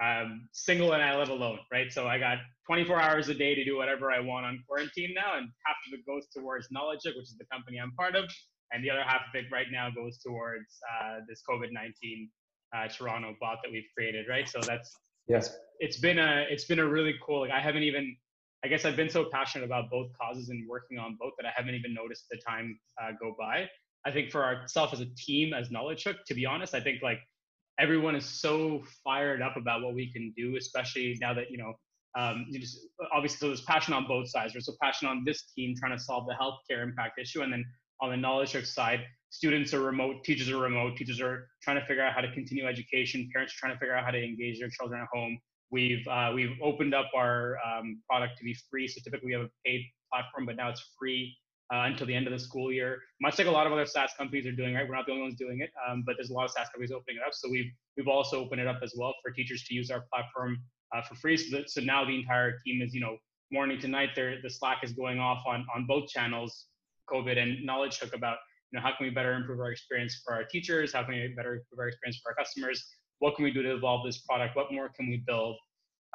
[0.01, 1.91] um, single and I live alone, right?
[1.91, 5.37] So I got 24 hours a day to do whatever I want on quarantine now,
[5.37, 8.25] and half of it goes towards Knowledge which is the company I'm part of,
[8.73, 12.27] and the other half of it right now goes towards uh, this COVID-19
[12.75, 14.49] uh, Toronto bot that we've created, right?
[14.49, 14.91] So that's
[15.27, 17.41] yes, it's been a it's been a really cool.
[17.41, 18.17] Like I haven't even,
[18.63, 21.51] I guess I've been so passionate about both causes and working on both that I
[21.55, 23.67] haven't even noticed the time uh, go by.
[24.05, 27.01] I think for ourselves as a team, as Knowledge Hook, to be honest, I think
[27.01, 27.19] like
[27.79, 31.73] everyone is so fired up about what we can do, especially now that you know
[32.17, 32.79] um, you just
[33.13, 34.53] obviously so there's passion on both sides.
[34.53, 37.65] There's so passion on this team trying to solve the healthcare impact issue, and then
[38.01, 41.85] on the knowledge hook side, students are remote, teachers are remote, teachers are trying to
[41.85, 44.59] figure out how to continue education, parents are trying to figure out how to engage
[44.59, 45.37] their children at home.
[45.75, 48.87] We've uh, we've opened up our um, product to be free.
[48.87, 51.35] So typically we have a paid platform, but now it's free
[51.73, 52.99] uh, until the end of the school year.
[53.19, 54.87] Much like a lot of other SaaS companies are doing, right?
[54.87, 56.93] We're not the only ones doing it, um, but there's a lot of SaaS companies
[56.93, 57.33] opening it up.
[57.33, 60.63] So we've we've also opened it up as well for teachers to use our platform
[60.95, 61.35] uh, for free.
[61.35, 63.17] So that, so now the entire team is you know
[63.51, 64.11] morning to night.
[64.15, 66.67] There the Slack is going off on on both channels
[67.11, 68.37] COVID and knowledge hook about
[68.71, 71.33] you know how can we better improve our experience for our teachers, how can we
[71.35, 74.55] better improve our experience for our customers, what can we do to evolve this product,
[74.55, 75.55] what more can we build.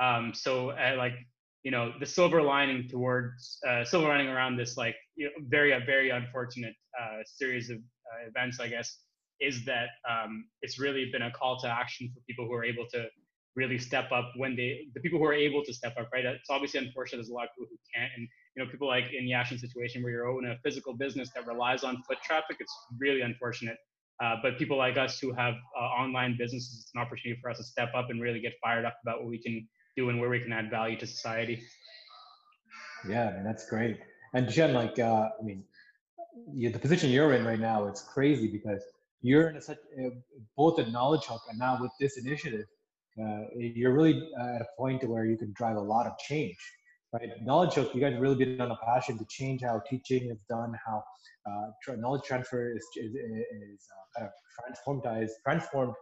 [0.01, 1.15] Um, so uh, like
[1.63, 5.73] you know the silver lining towards uh, silver lining around this like you know, very
[5.73, 8.99] uh, very unfortunate uh, series of uh, events, I guess,
[9.41, 12.87] is that um, it's really been a call to action for people who are able
[12.93, 13.07] to
[13.57, 16.49] really step up when they the people who are able to step up right it's
[16.51, 19.27] obviously unfortunate there's a lot of people who can't and you know, people like in
[19.27, 23.21] Yashin's situation where you're owning a physical business that relies on foot traffic, it's really
[23.21, 23.77] unfortunate.
[24.21, 27.57] Uh, but people like us who have uh, online businesses, it's an opportunity for us
[27.57, 29.67] to step up and really get fired up about what we can
[29.97, 31.63] do and where we can add value to society.
[33.09, 33.99] Yeah, I mean, that's great.
[34.35, 35.65] And Jen, like, uh, I mean,
[36.53, 38.83] you, the position you're in right now, it's crazy because
[39.23, 40.11] you're in a such uh,
[40.57, 42.67] both a knowledge hook and now with this initiative,
[43.21, 46.59] uh, you're really at a point where you can drive a lot of change
[47.13, 47.31] right?
[47.43, 50.73] Knowledge hook, you guys really been on a passion to change how teaching is done,
[50.87, 51.03] how
[51.47, 53.87] uh, knowledge transfer is, is, is
[54.19, 55.95] uh, kind of transformed, transformed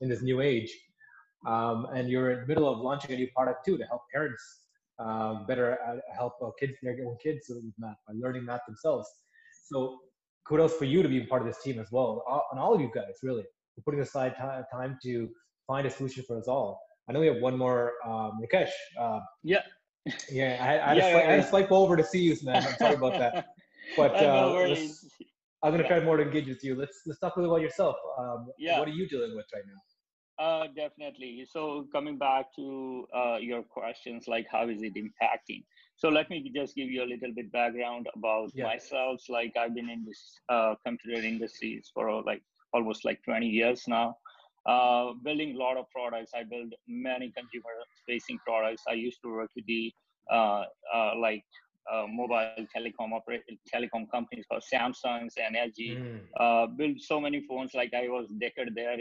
[0.00, 0.72] in this new age.
[1.46, 4.42] Um, and you're in the middle of launching a new product too to help parents
[4.98, 9.08] uh, better uh, help uh, kids, their own kids with math by learning math themselves.
[9.68, 9.98] So
[10.48, 12.90] kudos for you to be part of this team as well, and all of you
[12.94, 13.44] guys really
[13.74, 14.34] for putting aside
[14.72, 15.28] time to
[15.66, 16.80] find a solution for us all.
[17.08, 18.70] I know we have one more, um, Rakesh.
[18.98, 19.60] Uh, yeah.
[20.30, 22.64] Yeah, I, I, yeah, had, to swipe over to see you, man.
[22.64, 23.46] I'm sorry about that.
[23.96, 24.66] But uh,
[25.62, 26.74] I'm gonna try more to engage with you.
[26.74, 27.96] Let's let's talk a little about yourself.
[28.18, 28.80] Um, yeah.
[28.80, 30.44] What are you dealing with right now?
[30.44, 31.46] Uh, definitely.
[31.48, 35.64] So coming back to uh, your questions, like how is it impacting?
[35.96, 38.64] So let me just give you a little bit background about yeah.
[38.64, 39.22] myself.
[39.28, 42.42] Like I've been in this uh, computer industries for like
[42.74, 44.16] almost like 20 years now.
[44.66, 46.32] Uh, building a lot of products.
[46.34, 47.70] I build many consumer
[48.06, 48.82] facing products.
[48.88, 49.92] I used to work with the
[50.30, 51.44] uh, uh, like
[51.92, 55.98] uh, mobile telecom operator telecom companies called Samsungs and LG.
[55.98, 56.20] Mm.
[56.40, 57.74] Uh, built so many phones.
[57.74, 58.96] Like I was decade there,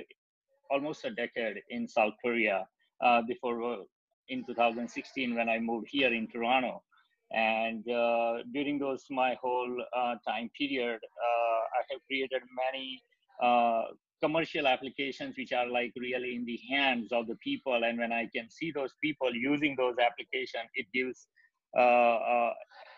[0.70, 2.68] almost a decade in South Korea
[3.04, 3.86] uh, before
[4.30, 6.84] in 2016 when I moved here in Toronto.
[7.32, 7.84] And
[8.54, 9.76] during those my whole
[10.28, 13.02] time period, I have created many
[14.26, 17.80] commercial applications which are like really in the hands of the people.
[17.88, 21.28] And when i can see those people using those applications it gives
[21.78, 22.54] uh, uh,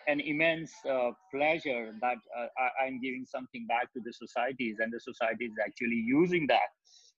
[0.08, 2.48] an immense uh, pleasure that uh,
[2.82, 6.70] I, am giving something back to the societies and the society is actually using that.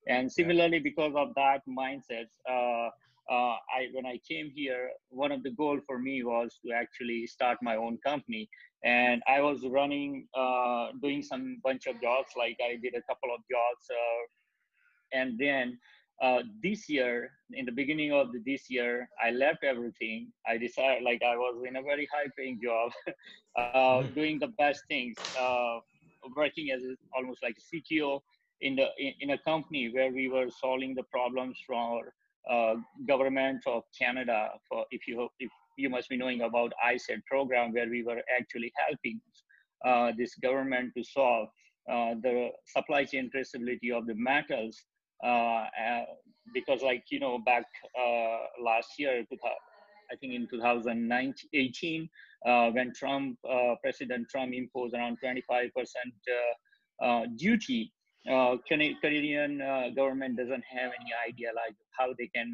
[0.07, 2.89] And similarly because of that mindset uh,
[3.29, 7.27] uh, I, when I came here, one of the goal for me was to actually
[7.27, 8.49] start my own company.
[8.83, 13.29] And I was running, uh, doing some bunch of jobs, like I did a couple
[13.35, 13.83] of jobs.
[13.91, 15.77] Uh, and then
[16.21, 20.31] uh, this year, in the beginning of the, this year, I left everything.
[20.45, 22.91] I decided, like I was in a very high paying job,
[23.57, 24.13] uh, mm-hmm.
[24.13, 25.79] doing the best things, uh,
[26.35, 26.81] working as
[27.15, 28.19] almost like a CTO
[28.61, 32.13] in the in, in, a company where we were solving the problems for
[32.49, 32.75] uh,
[33.07, 34.49] government of Canada.
[34.67, 35.49] For if you if
[35.79, 39.19] you must be knowing about ISET program where we were actually helping
[39.85, 41.47] uh, this government to solve
[41.91, 44.77] uh, the supply chain traceability of the metals.
[45.23, 46.05] Uh, uh,
[46.53, 47.65] because like you know back
[48.63, 49.23] last year,
[50.11, 52.09] I think in 2018,
[52.73, 53.37] when Trump
[53.83, 57.91] President Trump imposed around 25 percent duty
[58.27, 62.53] uh, Canadian uh, government doesn't have any idea like how they can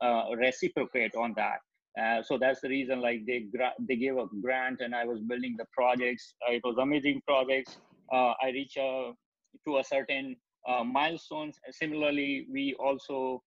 [0.00, 1.58] uh, reciprocate on that.
[2.00, 3.46] Uh, so that's the reason like they
[3.88, 6.34] they gave a grant and I was building the projects.
[6.46, 7.78] Uh, it was amazing projects.
[8.12, 10.36] Uh, I reached to a certain
[10.84, 11.56] milestones.
[11.70, 13.42] Similarly, we also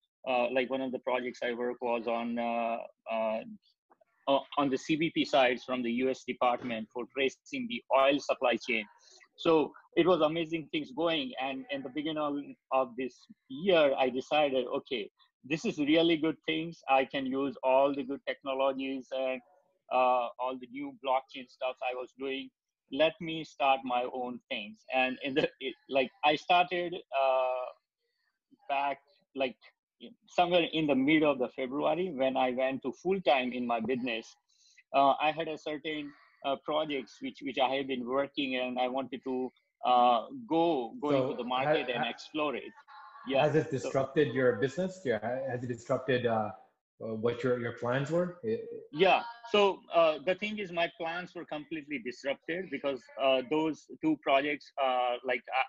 [0.51, 2.39] like one of the projects I work was on
[4.57, 6.23] on the CBP sides from the U.S.
[6.27, 8.85] Department for tracing the oil supply chain.
[9.37, 11.31] So it was amazing things going.
[11.41, 13.13] And in the beginning of this
[13.49, 15.09] year, I decided, okay,
[15.49, 16.81] this is really good things.
[16.89, 19.41] I can use all the good technologies and
[19.91, 22.49] uh, all the new blockchain stuff I was doing.
[22.91, 24.77] Let me start my own things.
[24.93, 27.65] And in the it, like, I started uh,
[28.69, 28.99] back
[29.35, 29.55] like
[30.27, 33.79] somewhere in the middle of the February when I went to full time in my
[33.79, 34.35] business.
[34.95, 36.11] Uh, I had a certain
[36.45, 39.51] uh, projects which which I have been working and I wanted to
[39.85, 42.71] uh, go go so into the market and explore it.
[43.27, 43.43] Yeah.
[43.43, 45.01] Has it disrupted so, your business?
[45.03, 45.19] Yeah.
[45.49, 46.51] Has it disrupted uh,
[47.01, 48.39] uh, what your your plans were?
[48.91, 49.21] Yeah.
[49.51, 54.71] So uh, the thing is, my plans were completely disrupted because uh, those two projects,
[54.83, 55.63] uh, like uh,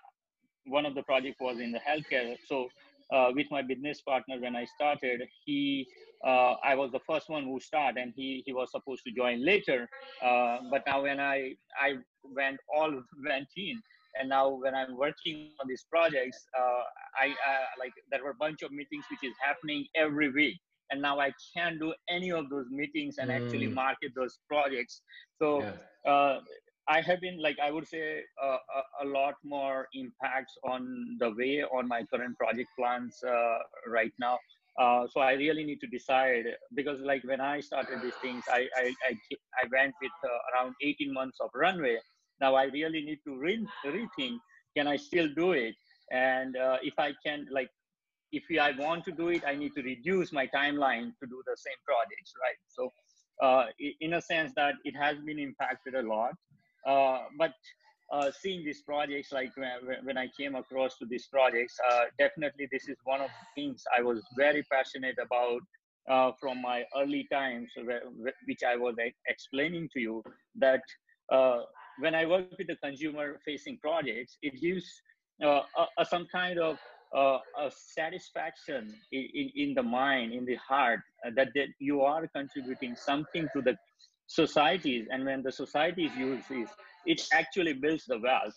[0.65, 2.35] one of the project was in the healthcare.
[2.47, 2.69] So
[3.11, 5.87] uh, with my business partner when I started, he
[6.25, 9.43] uh, I was the first one who started, and he he was supposed to join
[9.45, 9.89] later.
[10.23, 12.91] Uh, but now when I I went all
[13.25, 13.81] went in,
[14.19, 16.83] and now when i'm working on these projects uh,
[17.23, 20.59] i uh, like there were a bunch of meetings which is happening every week
[20.91, 23.35] and now i can't do any of those meetings and mm.
[23.35, 25.01] actually market those projects
[25.41, 26.11] so yeah.
[26.11, 26.39] uh,
[26.87, 31.29] i have been like i would say uh, a, a, lot more impacts on the
[31.39, 33.57] way on my current project plans uh,
[33.87, 34.37] right now
[34.79, 38.61] uh, so I really need to decide because, like, when I started these things, I
[38.77, 39.11] I, I,
[39.61, 40.11] I went with
[40.53, 41.97] around 18 months of runway,
[42.41, 44.37] now I really need to re- rethink,
[44.75, 45.75] can I still do it?
[46.11, 47.69] And uh, if I can, like,
[48.31, 51.57] if I want to do it, I need to reduce my timeline to do the
[51.57, 52.59] same projects, right?
[52.67, 52.91] So
[53.41, 53.65] uh,
[54.01, 56.33] in a sense that it has been impacted a lot.
[56.85, 57.53] Uh, but
[58.11, 59.51] uh, seeing these projects, like
[60.03, 63.83] when, I came across to these projects, uh, definitely this is one of the things
[63.95, 65.61] I was very passionate about
[66.09, 67.69] uh, from my early times,
[68.45, 68.95] which I was
[69.27, 70.23] explaining to you
[70.55, 70.81] that
[71.31, 71.59] uh,
[71.99, 74.85] when I work with the consumer facing projects, it gives
[75.43, 76.77] uh, a, a, some kind of
[77.15, 82.01] uh, a satisfaction in, in, in, the mind, in the heart, uh, that, that you
[82.01, 83.75] are contributing something to the
[84.27, 85.07] societies.
[85.11, 86.69] And when the societies use this,
[87.05, 88.53] it actually builds the wealth.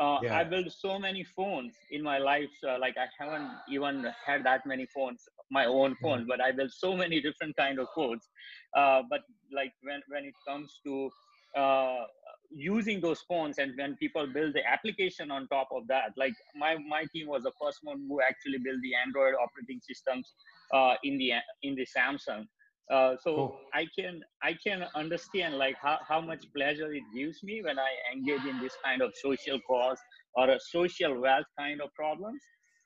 [0.00, 0.38] Uh, yeah.
[0.38, 2.50] I built so many phones in my life.
[2.66, 6.28] Uh, like I haven't even had that many phones, my own phone, mm-hmm.
[6.28, 8.26] but I built so many different kind of phones.
[8.74, 9.20] Uh, but
[9.54, 11.10] like when when it comes to
[11.56, 12.04] uh,
[12.54, 16.76] using those phones and when people build the application on top of that like my
[16.88, 20.34] my team was the first one who actually built the android operating systems
[20.74, 21.32] uh, in the
[21.62, 22.44] in the samsung
[22.92, 23.58] uh, so cool.
[23.74, 27.90] i can i can understand like how, how much pleasure it gives me when i
[28.12, 29.98] engage in this kind of social cause
[30.34, 32.42] or a social wealth kind of problems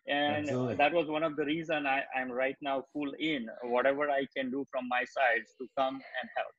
[0.09, 0.75] and Absolutely.
[0.77, 4.51] that was one of the reason I, i'm right now full in whatever i can
[4.51, 6.55] do from my side to come and help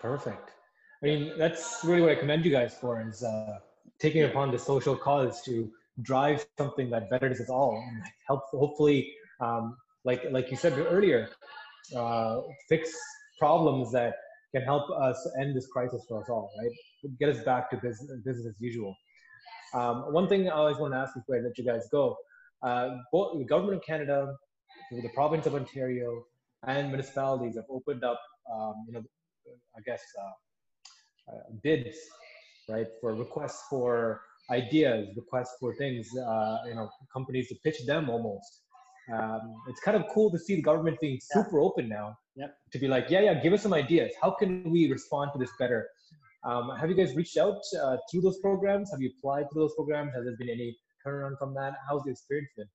[0.00, 0.57] perfect
[1.02, 3.58] I mean, that's really what I commend you guys for is uh,
[4.00, 5.70] taking upon the social cause to
[6.02, 11.28] drive something that betters us all and help hopefully, um, like like you said earlier,
[11.96, 12.90] uh, fix
[13.38, 14.14] problems that
[14.52, 17.14] can help us end this crisis for us all, right?
[17.20, 18.96] Get us back to business, business as usual.
[19.74, 22.16] Um, one thing I always want to ask before I let you guys go,
[22.62, 24.34] uh, both the government of Canada,
[24.90, 26.24] the province of Ontario,
[26.66, 28.20] and municipalities have opened up,
[28.52, 29.02] um, you know,
[29.76, 30.47] I guess uh, uh,
[31.62, 31.96] bids,
[32.68, 34.20] right, for requests for
[34.50, 38.62] ideas, requests for things, uh, you know, companies to pitch them almost.
[39.12, 41.66] Um, it's kind of cool to see the government being super yeah.
[41.66, 42.48] open now yeah.
[42.72, 44.12] to be like, yeah, yeah, give us some ideas.
[44.22, 45.88] How can we respond to this better?
[46.44, 48.90] Um, have you guys reached out uh, through those programs?
[48.90, 50.14] Have you applied to those programs?
[50.14, 51.74] Has there been any turnaround from that?
[51.88, 52.68] How's the experience been?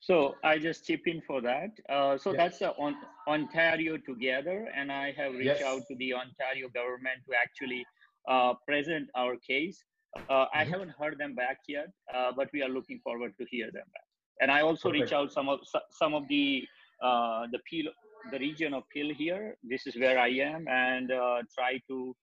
[0.00, 1.70] So I just chip in for that.
[1.88, 2.96] Uh, so that's the on,
[3.26, 5.62] Ontario together, and I have reached yes.
[5.62, 7.84] out to the Ontario government to actually
[8.28, 9.82] uh, present our case.
[10.16, 10.70] Uh, I mm-hmm.
[10.70, 14.08] haven't heard them back yet, uh, but we are looking forward to hear them back.
[14.40, 15.02] And I also Perfect.
[15.02, 16.64] reach out some of some of the
[17.02, 17.90] uh, the Peel,
[18.30, 19.56] the region of Peel here.
[19.62, 22.16] This is where I am, and uh, try to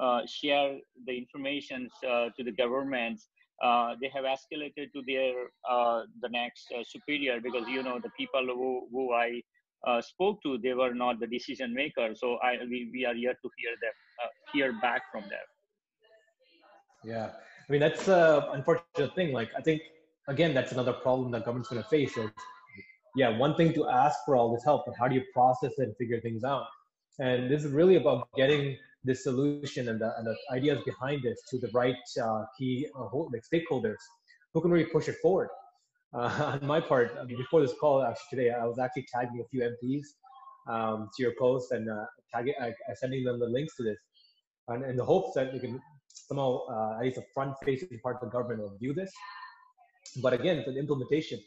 [0.00, 3.28] uh, share the information uh, to the governments.
[3.62, 5.32] Uh, they have escalated to their
[5.70, 9.40] uh, the next uh, superior because you know the people who who I
[10.00, 12.14] spoke to they were not the decision maker.
[12.14, 13.94] So I we, we are here to hear them
[14.52, 15.46] hear back from them.
[17.04, 17.30] Yeah,
[17.68, 19.32] I mean that's a unfortunate thing.
[19.32, 19.82] Like I think
[20.28, 22.16] again, that's another problem that government's going to face.
[22.16, 22.30] Is
[23.14, 25.82] yeah, one thing to ask for all this help, but how do you process it
[25.82, 26.66] and figure things out?
[27.18, 31.42] And this is really about getting the solution and the, and the ideas behind this
[31.50, 33.96] to the right uh, key uh, like stakeholders
[34.52, 35.48] who can really push it forward.
[36.14, 39.40] Uh, on my part, I mean, before this call actually today, I was actually tagging
[39.40, 40.06] a few MPs
[40.68, 43.98] um, to your post and uh, tagging, uh, sending them the links to this,
[44.68, 48.20] and in the hopes that we can somehow uh, at least a front-facing part of
[48.22, 49.10] the government will view this.
[50.22, 51.40] But again, for the implementation,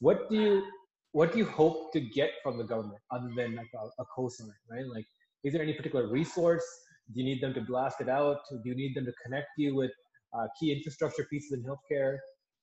[0.00, 0.64] what do you
[1.12, 4.50] what do you hope to get from the government other than like a, a cosign,
[4.70, 4.86] right?
[4.86, 5.06] Like,
[5.42, 6.64] is there any particular resource?
[7.12, 8.40] Do you need them to blast it out?
[8.50, 9.92] Do you need them to connect you with
[10.36, 12.18] uh, key infrastructure pieces in healthcare?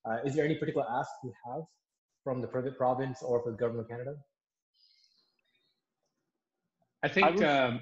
[0.08, 1.64] Uh, is there any particular ask you have
[2.24, 4.16] from the private province or from the government of Canada?
[7.04, 7.28] I think.
[7.28, 7.80] I would, um,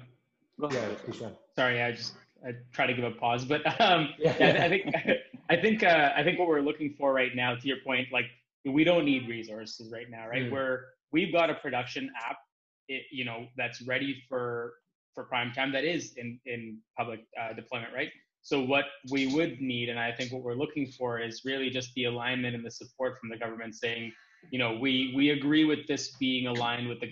[0.70, 2.14] yeah, sorry, I just
[2.46, 4.34] I try to give a pause, but um, yeah.
[4.40, 4.94] I, I, think
[5.50, 8.26] I think uh, I think what we're looking for right now, to your point, like
[8.64, 10.44] we don't need resources right now, right?
[10.44, 10.52] Mm.
[10.52, 10.80] We're
[11.12, 12.36] we've got a production app,
[12.88, 14.74] it, you know, that's ready for
[15.14, 18.10] for prime time that is in in public uh, deployment, right?
[18.42, 21.94] So what we would need, and I think what we're looking for, is really just
[21.94, 24.12] the alignment and the support from the government, saying,
[24.50, 27.08] you know, we we agree with this being aligned with the.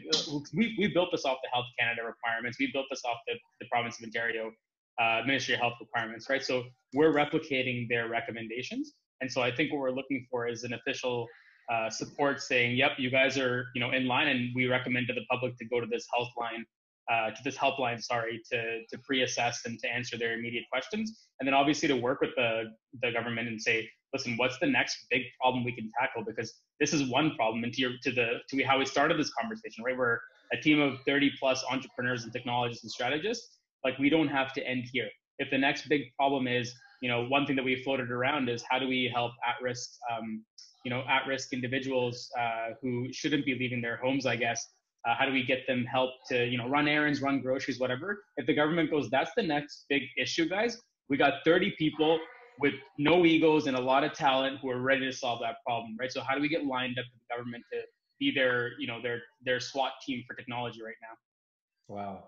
[0.53, 2.59] We we built this off the Health Canada requirements.
[2.59, 4.53] We built this off the the province of Ontario
[5.00, 6.42] uh, Ministry of Health requirements, right?
[6.42, 8.92] So we're replicating their recommendations.
[9.20, 11.26] And so I think what we're looking for is an official
[11.72, 15.14] uh, support saying, yep, you guys are, you know, in line and we recommend to
[15.14, 16.64] the public to go to this health line,
[17.11, 21.26] uh, to this helpline, sorry, to, to pre-assess and to answer their immediate questions.
[21.40, 22.64] And then obviously to work with the,
[23.03, 26.22] the government and say, listen, what's the next big problem we can tackle?
[26.24, 29.32] Because this is one problem and to, your, to the, to how we started this
[29.32, 29.96] conversation, right?
[29.96, 30.18] We're
[30.53, 34.66] a team of 30 plus entrepreneurs and technologists and strategists like we don't have to
[34.66, 35.09] end here.
[35.38, 38.62] If the next big problem is, you know, one thing that we floated around is
[38.68, 40.44] how do we help at-risk, um,
[40.84, 44.64] you know, at-risk individuals uh, who shouldn't be leaving their homes, I guess.
[45.07, 48.22] Uh, how do we get them help to, you know, run errands, run groceries, whatever?
[48.36, 50.80] If the government goes, that's the next big issue, guys.
[51.09, 52.20] We got 30 people
[52.61, 55.96] with no egos and a lot of talent who are ready to solve that problem,
[55.98, 56.12] right?
[56.12, 57.80] So how do we get lined up with the government to
[58.18, 61.94] be their, you know, their their SWAT team for technology right now?
[61.94, 62.24] Wow,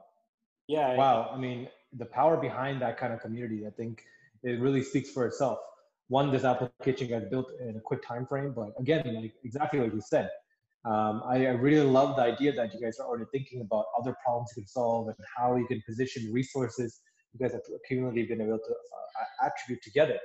[0.67, 0.97] yeah.
[0.97, 1.31] Wow.
[1.33, 4.05] I mean, the power behind that kind of community, I think
[4.43, 5.59] it really speaks for itself.
[6.09, 9.95] One, this application got built in a quick time frame, but again, like exactly like
[9.95, 10.29] you said,
[10.85, 14.15] um, I, I, really love the idea that you guys are already thinking about other
[14.23, 17.01] problems you can solve and how you can position resources
[17.33, 20.19] you guys have cumulatively been able to uh, attribute together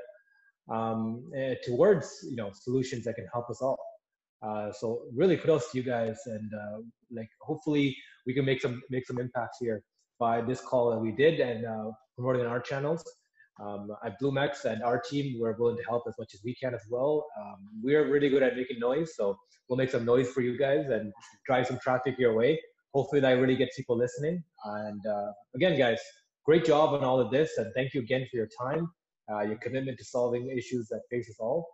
[0.70, 3.80] um, uh, towards you know solutions that can help us all.
[4.42, 6.78] Uh, so really kudos to you guys, and uh,
[7.12, 7.96] like hopefully
[8.26, 9.84] we can make some make some impacts here
[10.20, 13.04] by this call that we did and uh, promoting our channels.
[13.60, 16.74] Um, at BloomX and our team, we're willing to help as much as we can
[16.74, 17.26] as well.
[17.40, 19.38] Um, we're really good at making noise, so
[19.68, 21.12] we'll make some noise for you guys and
[21.46, 22.60] drive some traffic your way.
[22.94, 24.44] Hopefully, that really gets people listening.
[24.64, 26.00] And uh, again, guys,
[26.46, 28.90] great job on all of this, and thank you again for your time,
[29.32, 31.68] uh, your commitment to solving issues that face us all,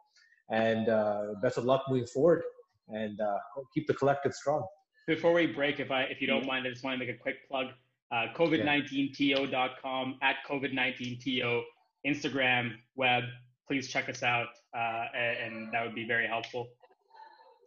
[0.49, 2.41] and uh, best of luck moving forward.
[2.89, 3.37] And uh,
[3.73, 4.65] keep the collective strong.
[5.07, 7.17] Before we break, if I if you don't mind, I just want to make a
[7.17, 7.67] quick plug
[8.11, 11.61] uh, COVID19TO.com, at COVID19TO,
[12.05, 13.23] Instagram, web.
[13.67, 14.47] Please check us out,
[14.77, 16.67] uh, and, that would be very helpful.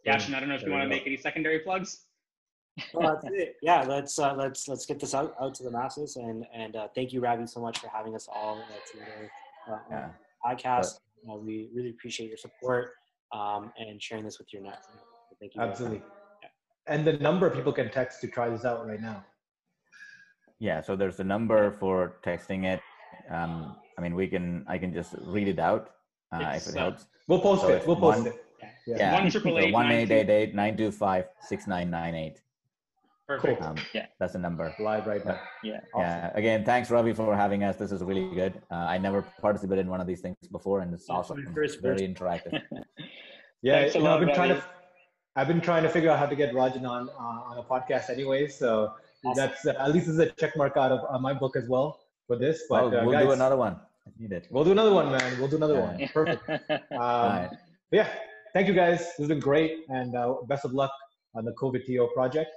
[0.07, 2.05] Yashin, I don't know if you want to make any secondary plugs.
[2.93, 3.57] well, that's it.
[3.61, 6.87] Yeah, let's uh, let's let's get this out, out to the masses, and and uh,
[6.95, 10.09] thank you, Ravi, so much for having us all uh, uh, yeah.
[10.45, 10.99] podcast.
[11.29, 12.91] Uh, we really appreciate your support
[13.33, 14.85] um, and sharing this with your network.
[15.39, 15.61] Thank you.
[15.61, 16.01] Absolutely.
[16.41, 16.49] Yeah.
[16.95, 19.25] And the number of people can text to try this out right now.
[20.59, 22.81] Yeah, so there's a number for texting it.
[23.31, 25.89] Um, I mean, we can, I can just read it out
[26.31, 27.07] uh, if it uh, helps.
[27.27, 27.85] We'll post so it.
[27.85, 28.45] We'll post one, it.
[28.87, 28.95] Yeah.
[28.97, 29.13] yeah.
[29.13, 29.73] One triple eight.
[29.73, 32.41] One eight eight eight nine two five six nine nine eight.
[33.27, 33.61] Perfect.
[33.61, 34.05] Um, yeah.
[34.19, 34.73] That's the number.
[34.79, 35.37] Live right now.
[35.63, 35.81] Yeah.
[35.93, 36.01] Awesome.
[36.01, 36.31] Yeah.
[36.33, 37.75] Again, thanks, Ravi, for having us.
[37.75, 38.61] This is really good.
[38.71, 41.45] Uh, I never participated in one of these things before, and it's yeah, awesome.
[41.53, 42.61] Very interactive.
[43.61, 44.63] yeah, you know, I've been trying to.
[45.35, 48.09] I've been trying to figure out how to get Rajan on uh, on a podcast
[48.09, 48.93] anyway, so
[49.25, 49.49] Awesome.
[49.49, 51.99] That's uh, at least is a check mark out of uh, my book as well
[52.25, 52.63] for this.
[52.69, 53.79] But oh, we'll guys, do another one.
[54.17, 54.47] Need it.
[54.49, 55.39] We'll do another one, man.
[55.39, 56.07] We'll do another one.
[56.13, 56.43] Perfect.
[56.91, 57.49] Um,
[57.91, 58.07] Yeah,
[58.53, 58.99] thank you guys.
[58.99, 60.91] This has been great, and uh, best of luck
[61.35, 62.51] on the COVID TO project.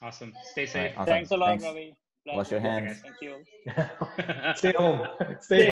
[0.00, 0.32] Awesome.
[0.50, 0.92] Stay safe.
[0.96, 1.06] Awesome.
[1.06, 1.64] Thanks a lot, Thanks.
[1.64, 1.94] Ravi.
[2.26, 3.02] Wash your hands.
[3.02, 3.34] Thank you.
[4.56, 5.06] Stay home.
[5.40, 5.70] Stay.